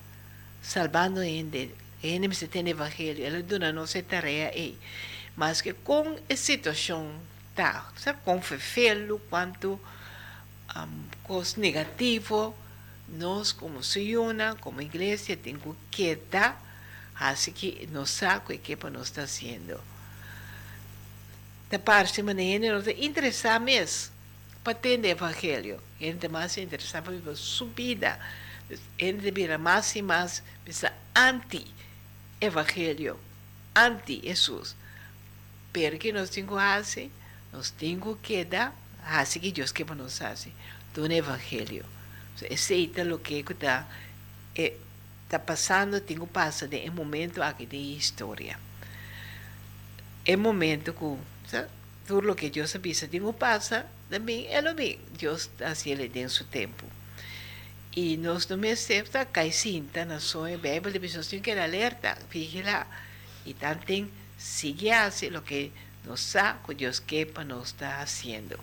salvando 0.62 1.22
ele 1.22 1.74
ele 2.02 2.34
se 2.34 2.48
tem 2.48 2.68
evangelho, 2.68 3.22
ele 3.22 3.42
dona 3.42 3.72
nossa 3.72 4.02
tarefa 4.02 4.56
aí. 4.56 4.78
Mas 5.36 5.60
que 5.60 5.72
com 5.72 6.16
a 6.28 6.36
situação 6.36 7.12
tá, 7.54 7.90
sabe, 7.96 8.20
com 8.24 8.40
fefelo, 8.40 9.20
quanto 9.30 9.80
um, 10.76 11.04
coisa 11.22 11.60
negativo, 11.60 12.54
nós 13.08 13.52
como 13.52 13.82
Siona, 13.82 14.56
como 14.60 14.80
igreja, 14.80 15.36
temos 15.36 15.76
que 15.90 16.16
dar, 16.30 16.62
assim 17.18 17.52
que 17.52 17.88
nós 17.92 18.10
sabe 18.10 18.54
o 18.54 18.58
que 18.58 18.76
nós 18.90 19.08
está 19.08 19.22
fazendo. 19.22 19.80
da 21.70 21.78
parte 21.78 22.22
maneira 22.22 22.74
não 22.74 22.82
te 22.82 22.92
interessar 23.04 23.60
mesmo 23.60 24.12
para 24.64 24.74
ter 24.74 25.04
evangelho. 25.04 25.80
Gente 26.00 26.28
mais 26.28 26.52
se 26.52 26.60
interessar 26.60 27.02
para 27.02 27.12
viver 27.12 27.36
sua 27.36 27.68
vida. 27.68 28.18
Gente 28.98 29.30
vira 29.30 29.58
mais 29.58 29.94
e 29.96 30.02
mais 30.02 30.42
pensa 30.64 30.92
anti-evangelho, 32.40 33.18
anti-Jesus. 33.76 34.76
Porque 35.72 36.12
nós 36.12 36.30
temos 36.30 36.50
que 36.50 36.56
fazer, 36.56 37.10
nós 37.52 37.70
temos 37.70 38.18
que 38.22 38.44
dar, 38.44 38.74
assim 39.04 39.40
que 39.40 39.52
Deus 39.52 39.72
para 39.72 39.94
nós 39.94 40.18
fazer, 40.18 40.52
do 40.94 41.10
evangelho. 41.10 41.84
Aceita 42.50 43.02
o 43.14 43.18
que 43.18 43.44
está 43.50 43.86
está 45.30 45.38
passando, 45.38 46.00
tem 46.00 46.18
que 46.18 46.26
passar 46.26 46.66
de 46.66 46.90
um 46.90 46.92
momento 46.92 47.40
aqui 47.40 47.64
de 47.64 47.76
história. 47.76 48.58
É 50.24 50.34
momento 50.36 50.92
que 50.92 51.48
sabe? 51.48 51.68
tudo 52.04 52.32
o 52.32 52.34
que 52.34 52.50
Deus 52.50 52.74
avisa, 52.74 53.06
tem 53.06 53.20
que 53.20 53.32
passar, 53.34 53.88
também 54.08 54.48
é 54.48 54.60
o 54.60 54.74
bem. 54.74 54.98
Deus 55.16 55.48
assim 55.60 55.90
ele 55.90 56.08
tem 56.08 56.28
seu 56.28 56.44
tempo. 56.46 56.84
E 57.94 58.16
nós 58.16 58.46
não 58.46 58.56
me 58.56 58.70
acepta, 58.70 59.24
cai 59.24 59.50
cinta 59.50 60.04
na 60.04 60.20
sua 60.20 60.50
Bíblia, 60.50 60.92
de 60.92 61.00
pessoas 61.00 61.26
têm 61.26 61.40
que 61.40 61.50
alerta, 61.50 62.16
vigila. 62.30 62.86
E 63.44 63.52
também 63.52 64.10
sigue 64.38 64.90
assim 64.90 65.34
o 65.36 65.42
que 65.42 65.72
nos 66.04 66.20
sabe 66.20 66.60
que 66.66 66.74
Deus 66.74 67.00
quer 67.00 67.26
para 67.26 67.44
nós 67.44 67.68
estar 67.68 67.98
fazendo. 67.98 68.58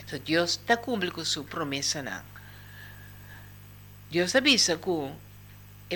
Então, 0.00 0.18
Deus 0.20 0.52
está 0.52 0.76
cumprindo 0.76 1.14
com 1.14 1.24
sua 1.24 1.44
promessa, 1.44 2.02
não. 2.02 2.22
Deus 4.10 4.34
avisa 4.34 4.76
que 4.76 4.88
o 4.88 5.16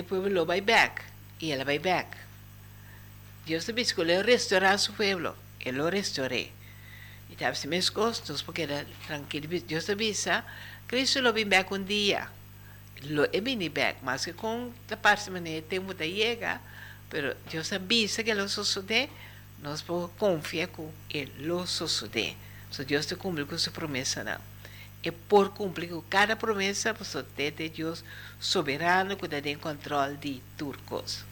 pueblo 0.07 0.45
vai 0.45 0.61
back, 0.61 1.01
e 1.39 1.51
ela 1.51 1.65
vai 1.65 1.79
back. 1.79 2.17
Deus 3.45 3.69
avisa 3.69 3.93
que 3.93 4.01
ele 4.01 4.21
restaurar 4.21 4.77
su 4.79 4.93
pueblo, 4.93 5.35
ele 5.59 5.77
lo 5.77 5.89
restauré. 5.89 6.51
E 7.29 7.33
estava 7.33 7.55
sem 7.55 7.69
meus 7.69 7.89
gostos, 7.89 8.41
porque 8.41 8.61
era 8.61 8.85
tranquilo. 9.07 9.47
Deus 9.61 9.89
avisa, 9.89 10.45
Cristo 10.87 11.19
lo 11.21 11.33
vem 11.33 11.47
back 11.47 11.73
um 11.73 11.83
dia. 11.83 12.29
Lo 13.09 13.27
é 13.33 13.41
vem 13.41 13.69
back, 13.69 13.99
mas 14.03 14.23
que 14.23 14.33
com 14.33 14.71
a 14.89 14.97
parte 14.97 15.31
maneira 15.31 15.65
tempo 15.67 15.93
da 15.93 16.05
chega, 16.05 16.61
pero 17.09 17.35
Deus 17.49 17.73
avisa 17.73 18.23
que 18.23 18.33
lo 18.33 18.47
sucede, 18.47 19.09
nós 19.61 19.81
podemos 19.81 20.11
confiar 20.17 20.67
que 20.67 20.83
ele 21.09 21.47
lo 21.47 21.65
sucede. 21.65 22.37
So 22.69 22.83
Deus 22.83 23.05
te 23.05 23.15
cumpre 23.15 23.45
com 23.45 23.57
sua 23.57 23.71
promessa, 23.71 24.23
não. 24.23 24.39
É 25.03 25.11
por 25.11 25.49
cumprir 25.53 25.89
com 25.89 26.01
cada 26.01 26.35
promessa, 26.35 26.93
você 26.93 27.23
tem 27.23 27.51
de 27.51 27.69
Deus 27.69 28.03
soberano 28.39 29.15
que 29.15 29.25
está 29.25 29.49
em 29.49 29.57
controle 29.57 30.17
de 30.17 30.41
turcos. 30.57 31.23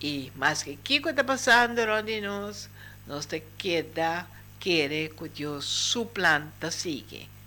E 0.00 0.32
mais 0.36 0.62
que 0.62 0.72
o 0.72 0.76
que 0.78 1.08
está 1.08 1.24
passando 1.24 1.80
onde 1.80 2.20
nós, 2.20 2.68
nós 3.06 3.26
te 3.26 3.42
queda 3.56 4.26
querer 4.60 5.14
que 5.14 5.28
Deus 5.28 5.64
suplanta 5.64 6.70
siga. 6.70 7.18
So 7.18 7.37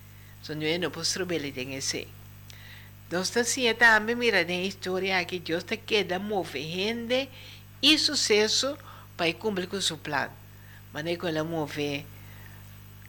não 0.49 0.63
é 0.63 0.77
não 0.77 0.91
possibilidade 0.91 1.61
em 1.61 1.75
esse. 1.75 2.07
Nós 3.11 3.27
está 3.27 3.41
assim 3.41 3.73
também 3.73 4.15
mira 4.15 4.43
na 4.43 4.53
história 4.53 5.23
que 5.25 5.39
Deus 5.39 5.63
te 5.63 5.77
queda 5.77 6.17
mover 6.17 6.63
gente 6.63 7.29
e 7.81 7.97
sucesso 7.97 8.77
para 9.17 9.33
cumprir 9.33 9.67
com 9.67 9.81
seu 9.81 9.97
plano. 9.97 10.31
Mas 10.93 11.03
não 11.03 11.11
é 11.11 11.15
que 11.15 11.27
ela 11.27 11.43
move 11.43 12.05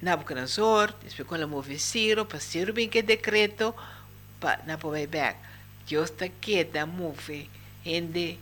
Nabucodonosor, 0.00 0.92
depois 1.02 1.28
quando 1.28 1.42
ela 1.42 1.50
move 1.50 1.78
Ciro, 1.78 2.26
para 2.26 2.40
Ciro 2.40 2.72
bem 2.72 2.88
que 2.88 3.02
decreto, 3.02 3.72
para 4.40 4.60
na 4.66 4.76
poder 4.76 5.06
back. 5.06 5.38
Deus 5.88 6.10
te 6.10 6.28
queda 6.40 6.84
move 6.84 7.48
gente, 7.84 8.38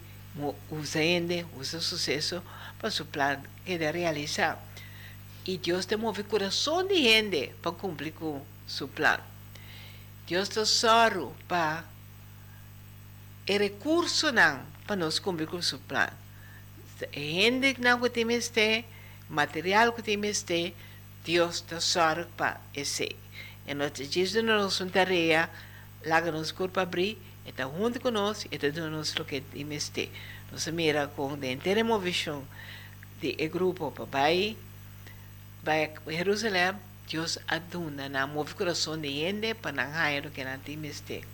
usa 0.70 1.00
gente, 1.00 1.46
usa 1.58 1.80
sucesso 1.80 2.42
para 2.78 2.90
seu 2.90 3.04
plano 3.04 3.42
que 3.64 3.76
de 3.76 3.90
realizar. 3.90 4.58
E 5.46 5.58
Deus 5.58 5.84
te 5.84 5.96
move 5.96 6.22
coração 6.24 6.86
de 6.86 6.96
gente 6.96 7.52
para 7.60 7.72
cumprir 7.72 8.12
com 8.12 8.42
seu 8.70 8.88
plano. 8.88 9.22
Deus 10.26 10.48
te 10.48 10.64
sorro 10.64 11.34
para 11.48 11.84
e 13.46 13.58
recurso 13.58 14.30
não 14.30 14.62
para 14.86 14.96
nós 14.96 15.18
cumprir 15.18 15.48
com 15.48 15.60
seu 15.60 15.78
plano. 15.80 16.12
Que 17.12 17.76
não 17.78 18.00
temos 18.08 18.48
ter, 18.48 18.84
material 19.28 19.92
que 19.92 20.02
temos 20.02 20.42
ter, 20.42 20.74
Deus 21.24 21.60
te 21.62 21.80
sorro 21.80 22.26
para 22.36 22.60
esse. 22.74 23.16
E 23.66 23.74
nós 23.74 23.92
dizemos 23.92 24.48
na 24.48 24.58
nossa 24.58 24.86
tarefa, 24.86 25.50
que 26.02 26.30
nos 26.30 26.52
corpo 26.52 26.78
abrir, 26.78 27.18
está 27.46 27.64
junto 27.64 28.00
conosco 28.00 28.48
está 28.52 28.68
dando 28.68 29.00
o 29.00 29.24
que 29.24 29.40
temos 29.40 29.88
ter. 29.88 30.12
Nós 30.52 30.66
mira 30.68 31.08
com 31.08 31.32
a 31.32 31.46
inteira 31.46 31.82
movição 31.82 32.44
de 33.20 33.32
grupo 33.48 33.90
para 33.90 34.06
vai 34.06 34.56
vai 35.62 35.92
a 36.06 36.12
Jerusalém, 36.12 36.74
Deus 37.10 37.38
aduna 37.48 38.08
na 38.08 38.24
move 38.24 38.54
coração 38.54 38.96
de 38.96 39.10
gente 39.10 39.52
para 39.54 39.72
não 39.72 39.92
ganhar 39.92 40.26
o 40.26 40.30
que 40.30 40.44
não 40.44 40.58
temos 40.60 41.00
ter. 41.00 41.24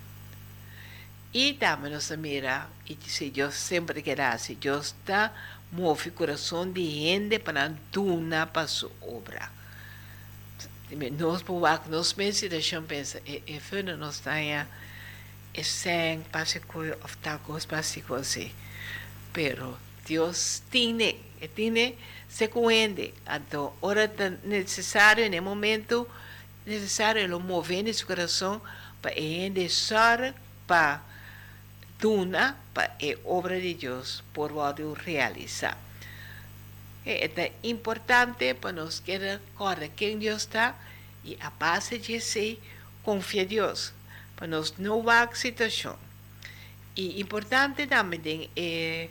E 1.35 1.53
também 1.53 1.93
nós 1.93 2.11
mira, 2.13 2.67
e 2.89 2.97
se 3.07 3.29
Deus 3.29 3.55
sempre 3.55 4.01
quer 4.01 4.21
assim, 4.23 4.55
Deus 4.55 4.87
está 4.87 5.35
move 5.71 6.11
coração 6.13 6.71
de 6.71 6.83
gente 6.83 7.39
para 7.39 7.69
duna 7.93 8.47
para 8.47 8.67
sua 8.67 8.91
obra. 9.03 9.51
Nós 11.19 11.43
podemos, 11.43 11.89
nós 11.89 12.15
mesmos 12.15 12.49
deixamos 12.49 12.89
pensar, 12.89 13.21
e, 13.27 13.43
e 13.47 13.61
foi 13.61 13.83
nós 13.83 14.21
tenha, 14.21 14.67
e 15.53 15.63
sem 15.63 16.23
pasico, 16.23 16.81
of 17.05 17.19
tacos 17.19 17.67
pasico 17.67 18.15
assim. 18.15 18.51
Pero 19.31 19.77
Deus 20.07 20.63
tem, 20.71 20.97
e 21.03 21.49
tem, 22.37 22.49
se 22.49 22.49
cuende, 22.49 23.15
então, 23.27 23.73
hora 23.81 24.11
necessário, 24.45 25.31
no 25.31 25.43
momento 25.43 26.09
necessário, 26.65 27.21
ele 27.21 27.37
mover 27.37 27.83
nesse 27.83 28.05
coração 28.05 28.61
para 29.01 29.13
só 29.69 30.33
para 30.67 31.03
duna 31.99 32.57
para 32.75 32.93
a 32.93 33.17
obra 33.25 33.61
de 33.61 33.75
Deus 33.75 34.23
por 34.33 34.53
poder 34.53 34.93
realizar. 34.99 35.79
É 37.07 37.53
importante 37.63 38.53
para 38.55 38.73
nós 38.73 38.99
que 38.99 39.17
recordar 39.17 39.89
quem 39.91 40.19
Deus 40.19 40.43
está 40.43 40.75
e 41.25 41.39
a 41.41 41.51
base 41.51 41.99
de 41.99 42.21
ser 42.21 42.61
confia 43.03 43.43
em 43.43 43.47
Deus 43.47 43.93
para 44.37 44.47
nós 44.47 44.75
não 44.77 45.03
vá 45.03 45.29
situação. 45.35 45.97
E 46.95 47.21
importante 47.21 47.87
também 47.87 48.51
é 48.57 49.09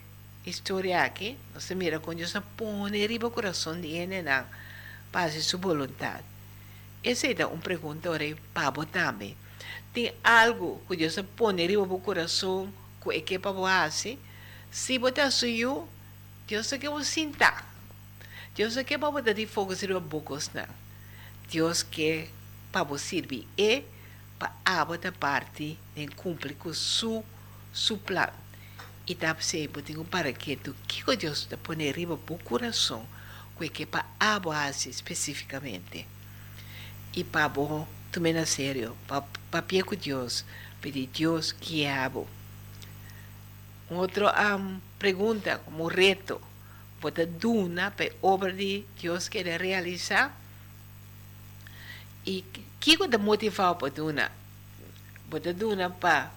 história 0.49 1.03
aqui, 1.03 1.37
nós 1.53 1.69
mira 1.71 1.99
quando 1.99 2.17
Deus 2.17 2.33
põe 2.55 3.05
riba 3.05 3.27
o 3.27 3.31
coração 3.31 3.79
de 3.79 3.87
ele 3.87 4.21
na 4.21 4.45
base 5.11 5.39
de 5.39 5.43
sua 5.43 5.59
vontade. 5.59 6.23
Essa 7.03 7.27
é 7.27 7.45
uma 7.45 7.57
pergunta 7.57 8.09
para 8.53 8.85
também. 8.85 9.35
Tem 9.93 10.13
algo 10.23 10.81
que 10.87 10.95
Deus 10.95 11.15
põe 11.35 11.65
riba 11.65 11.81
o 11.81 11.99
coração 11.99 12.71
que 13.01 13.17
é 13.17 13.21
que 13.21 13.39
para 13.39 13.51
você, 13.51 14.17
se 14.71 14.97
você 14.97 15.31
sou 15.31 15.87
Deus 16.47 16.67
quer 16.69 16.89
você 16.89 17.05
sentar. 17.05 17.73
Deus 18.55 18.75
quer 18.75 18.97
para 18.97 19.09
você 19.09 19.33
de 19.33 19.45
fogo 19.45 19.75
ser 19.75 19.99
bocos 19.99 20.49
não. 20.53 20.67
Deus 21.51 21.83
quer 21.83 22.29
para 22.71 22.83
você 22.83 23.17
servir 23.17 23.47
e 23.57 23.83
para 24.37 24.53
a 24.63 25.11
parte 25.11 25.77
em 25.95 26.07
cumprir 26.07 26.55
com 26.55 26.73
su 26.73 27.23
su 27.73 27.97
plano. 27.97 28.44
E 29.07 29.13
para 29.13 29.33
você 29.33 29.67
tem 29.85 29.97
um 29.97 30.03
paraquedo 30.03 30.75
que 30.87 31.03
Deus 31.15 31.39
está 31.39 31.55
põe 31.57 31.91
riba 31.91 32.17
para 32.17 32.35
o 32.35 32.39
coração, 32.39 33.05
que 33.71 33.85
para 33.85 34.05
a 34.19 34.39
base 34.39 34.89
especificamente. 34.89 36.07
E 37.13 37.23
para 37.23 37.47
bom, 37.47 37.87
também 38.11 38.33
na 38.33 38.45
sério, 38.45 38.97
para 39.07 39.23
para 39.51 39.83
com 39.83 39.95
Deus, 39.95 40.43
pedir 40.81 41.07
Deus 41.07 41.51
que 41.51 41.85
abo. 41.85 42.27
Outra 43.89 44.57
um, 44.57 44.81
pergunta, 44.97 45.59
como 45.59 45.87
reto, 45.87 46.41
você 46.99 47.25
duna 47.27 47.91
para 47.91 48.11
obra 48.21 48.51
de 48.51 48.83
Deus 48.99 49.29
quer 49.29 49.61
realizar? 49.61 50.35
E 52.25 52.43
que 52.79 52.97
que 52.97 53.07
te 53.07 53.17
motiva 53.17 53.75
para 53.75 53.89
duna? 53.89 54.31
Você 55.29 55.53
duna 55.53 55.89
para 55.91 56.31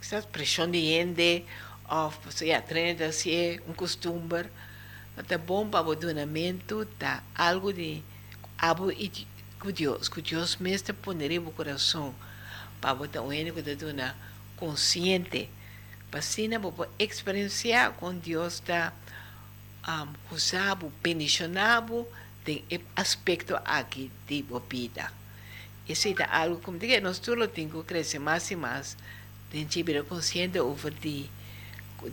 essa 0.00 0.22
pressão 0.22 0.70
de 0.70 0.80
gente, 0.80 1.44
ou 1.88 2.10
você 2.24 2.52
aprende 2.52 3.10
se 3.12 3.34
é 3.34 3.60
um 3.68 3.72
costume, 3.72 4.44
é 5.28 5.38
bom 5.38 5.68
para 5.68 5.86
o 5.86 5.94
donamento, 5.94 6.86
tá 6.98 7.22
algo 7.34 7.72
de 7.72 8.02
abo 8.58 8.90
e 8.90 9.10
com 9.58 9.70
Deus, 9.70 10.10
mesmo 10.56 10.94
poneria 10.94 11.40
no 11.40 11.50
coração 11.52 12.14
para 12.80 12.94
botar 12.94 13.22
um 13.22 13.32
ene 13.32 13.50
que 13.52 13.74
duna 13.74 14.14
consciente 14.56 15.48
Vacina 16.10 16.58
para 16.58 16.88
experienciar 16.98 17.92
com 17.92 18.14
Deus 18.14 18.54
está 18.54 18.92
um, 19.86 20.34
usado, 20.34 20.90
bendicionado, 21.02 22.06
tem 22.44 22.64
aspecto 22.94 23.54
aqui 23.64 24.10
de 24.26 24.44
vida. 24.70 25.12
Isso 25.88 26.08
é 26.08 26.14
algo, 26.30 26.60
como 26.60 26.78
digo, 26.78 27.00
nós 27.02 27.18
todos 27.18 27.50
temos 27.50 27.72
que 27.72 27.82
crescer 27.82 28.18
mais 28.18 28.50
e 28.50 28.56
mais, 28.56 28.96
tem 29.50 29.66
que 29.66 29.84
ser 29.84 30.04
consciente 30.04 30.58
over 30.58 30.92
de 30.94 31.28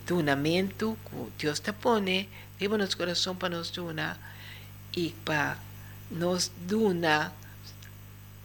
donamento 0.05 0.97
que 1.05 1.43
Deus 1.43 1.59
está 1.59 1.73
pondo, 1.73 2.25
viva 2.59 2.77
nosso 2.77 2.97
coração 2.97 3.35
para 3.35 3.57
nos 3.57 3.69
donar, 3.71 4.17
e 4.95 5.09
para 5.25 5.57
nos 6.11 6.51
duna 6.57 7.33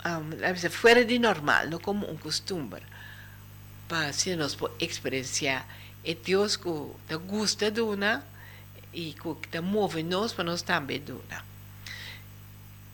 um, 0.05 0.53
dizer, 0.53 0.71
fora 0.71 1.05
de 1.05 1.19
normal, 1.19 1.67
não 1.69 1.79
como 1.79 2.11
um 2.11 2.17
costume, 2.17 2.81
para 3.89 4.13
se 4.13 4.37
nós 4.37 4.55
por 4.55 4.71
experienciar 4.79 5.67
e 6.05 6.15
Deus 6.15 6.57
que 6.57 6.71
te 7.07 7.17
gusta 7.17 7.71
duna 7.71 8.25
e 8.93 9.13
que 9.13 9.49
te 9.49 9.61
move 9.61 10.03
nós 10.03 10.33
para 10.33 10.45
nós 10.45 10.63
também 10.63 11.01
duna. 11.01 11.45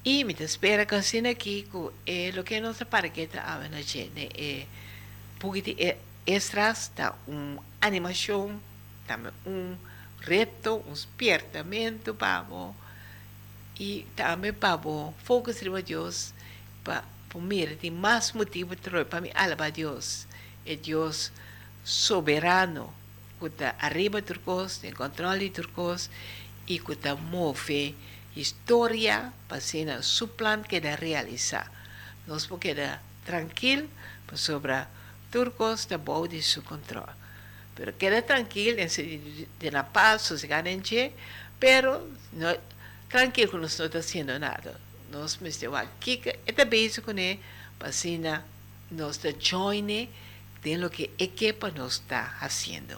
E 0.05 0.24
me 0.24 0.34
espera 0.38 0.84
que 0.84 0.95
assim 0.95 1.26
aqui 1.26 1.68
que 1.70 1.90
é 2.07 2.38
o 2.38 2.45
que 2.45 2.61
nossa 2.61 2.84
paraqueta 2.84 3.40
a 3.40 3.68
na 3.68 3.80
gente 3.80 4.28
é 4.34 4.66
porque 5.38 5.76
é 5.78 5.97
extras 6.27 6.91
da 6.97 7.14
uma 7.27 7.62
animação, 7.81 8.61
também 9.07 9.33
um 9.47 9.77
reto, 10.20 10.83
um 10.89 10.93
despertamento 10.93 12.14
para 12.14 12.45
e 13.79 14.07
também 14.16 14.53
para 14.53 14.79
focar 15.25 15.55
em 15.55 15.83
Deus 15.83 16.33
para 16.83 17.05
mim 17.35 17.66
tem 17.81 17.91
mais 17.91 18.33
motivo 18.33 18.77
para 19.07 19.20
mim 19.20 19.31
alabar 19.35 19.72
Deus 19.72 20.27
é 20.64 20.77
Deus 20.77 21.33
soberano 21.83 22.95
que 23.41 23.47
está 23.47 23.75
arriba 23.81 24.20
de 24.20 24.29
turcos 24.29 24.79
tem 24.79 24.93
controle 24.93 25.49
de 25.49 25.51
turcos 25.51 26.09
e 26.68 26.79
que 26.79 26.93
está 26.93 27.16
move 27.16 27.95
história 28.37 29.33
para 29.49 30.03
su 30.03 30.29
plan 30.29 30.62
que 30.62 30.81
da 30.81 30.97
realizar. 30.97 31.70
Nós 32.27 32.47
podemos 32.47 32.62
quedar 32.62 33.03
tranquilo 33.25 33.89
sobre 34.35 34.87
turcos 35.35 35.87
de 35.91 35.99
bom 35.99 36.28
de 36.28 36.41
seu 36.41 36.62
controle 36.62 37.14
pero 37.74 37.91
queda 37.99 38.22
tranquilo 38.22 38.78
de 39.59 39.70
la 39.72 39.82
paz 39.82 40.22
sossegado 40.22 40.68
em 40.68 40.80
pero 41.59 42.09
no, 42.32 42.57
tranquilo 43.09 43.51
que 43.51 43.57
não 43.57 43.66
estou 43.66 43.91
fazendo 43.91 44.39
nada. 44.39 44.80
Nós 45.11 45.39
me 45.39 45.49
estamos 45.49 45.78
aqui 45.78 46.22
é 46.47 46.53
também 46.53 46.87
isso 46.87 47.03
que 47.03 47.41
para 47.78 47.91
nós 48.91 49.18
da 49.18 49.30
join 49.41 50.09
de 50.62 50.76
lo 50.76 50.89
que 50.89 51.11
a 51.18 51.24
equipa 51.24 51.70
nos 51.70 51.95
está 51.95 52.37
fazendo 52.39 52.97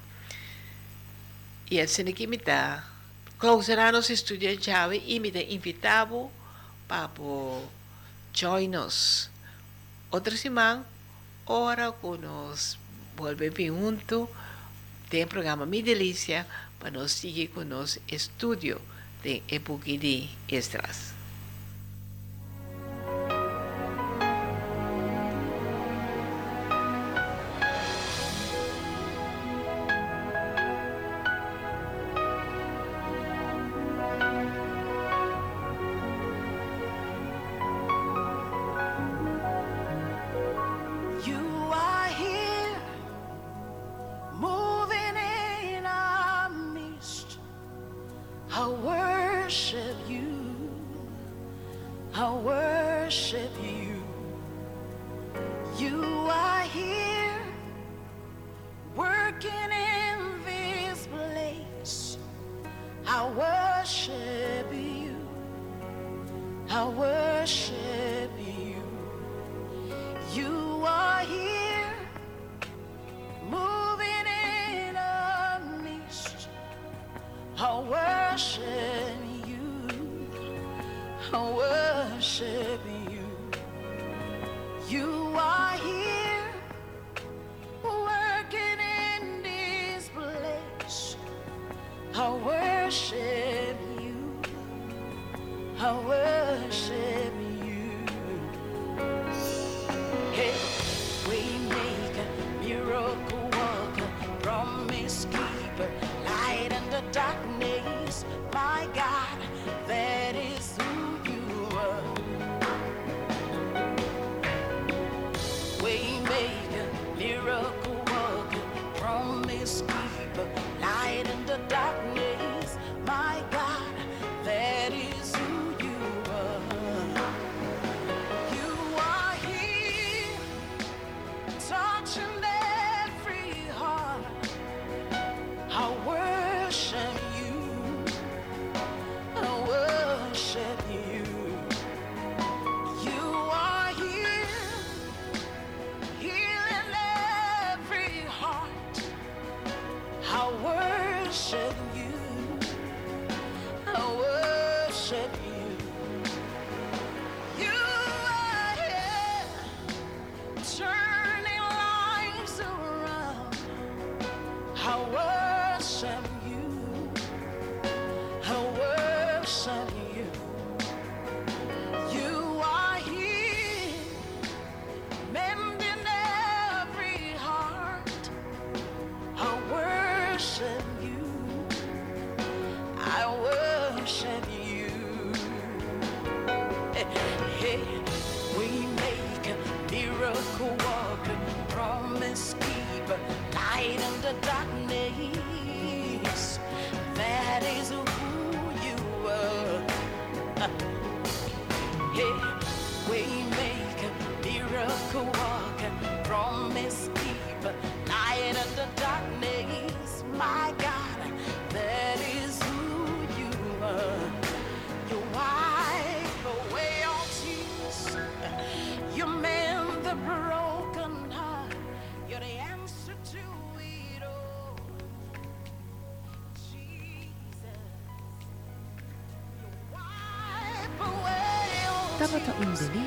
e 1.70 1.80
assim 1.80 2.08
aqui 2.08 2.26
me 2.26 2.36
está 2.36 2.84
clausurar 3.38 3.92
nos 3.92 4.10
estudos 4.10 4.62
chave 4.62 5.02
e 5.06 5.18
me 5.18 5.28
está 5.28 5.40
invitado 5.40 6.30
para 6.86 7.10
join 8.34 8.68
nos 8.68 9.30
outra 10.10 10.36
semana 10.36 10.84
hora 11.46 11.92
que 11.92 12.18
nós 12.18 12.78
volvemos 13.16 13.64
juntos 13.64 14.28
tem 15.08 15.26
programa 15.26 15.64
Mi 15.64 15.82
Delícia 15.82 16.46
para 16.78 16.90
nós 16.90 17.12
seguir 17.12 17.48
com 17.48 17.64
nosso 17.64 18.00
estudo 18.08 18.80
de 19.22 19.42
época 19.48 19.96
de 19.96 20.28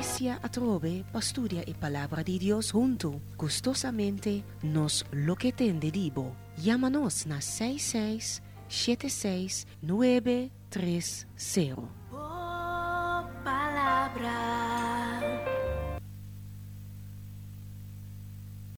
delicia 0.00 0.40
a 0.42 0.48
trove, 0.48 1.04
pasturia 1.12 1.62
y 1.66 1.74
palabra 1.74 2.24
de 2.24 2.38
Dios 2.38 2.72
junto. 2.72 3.20
Gustosamente 3.36 4.42
nos 4.62 5.04
lo 5.12 5.36
que 5.36 5.52
tende 5.52 5.90
divo. 5.90 6.34
Llámanos 6.56 7.26
na 7.26 7.42
66 7.42 8.40
76 8.68 9.66
930. 9.82 11.99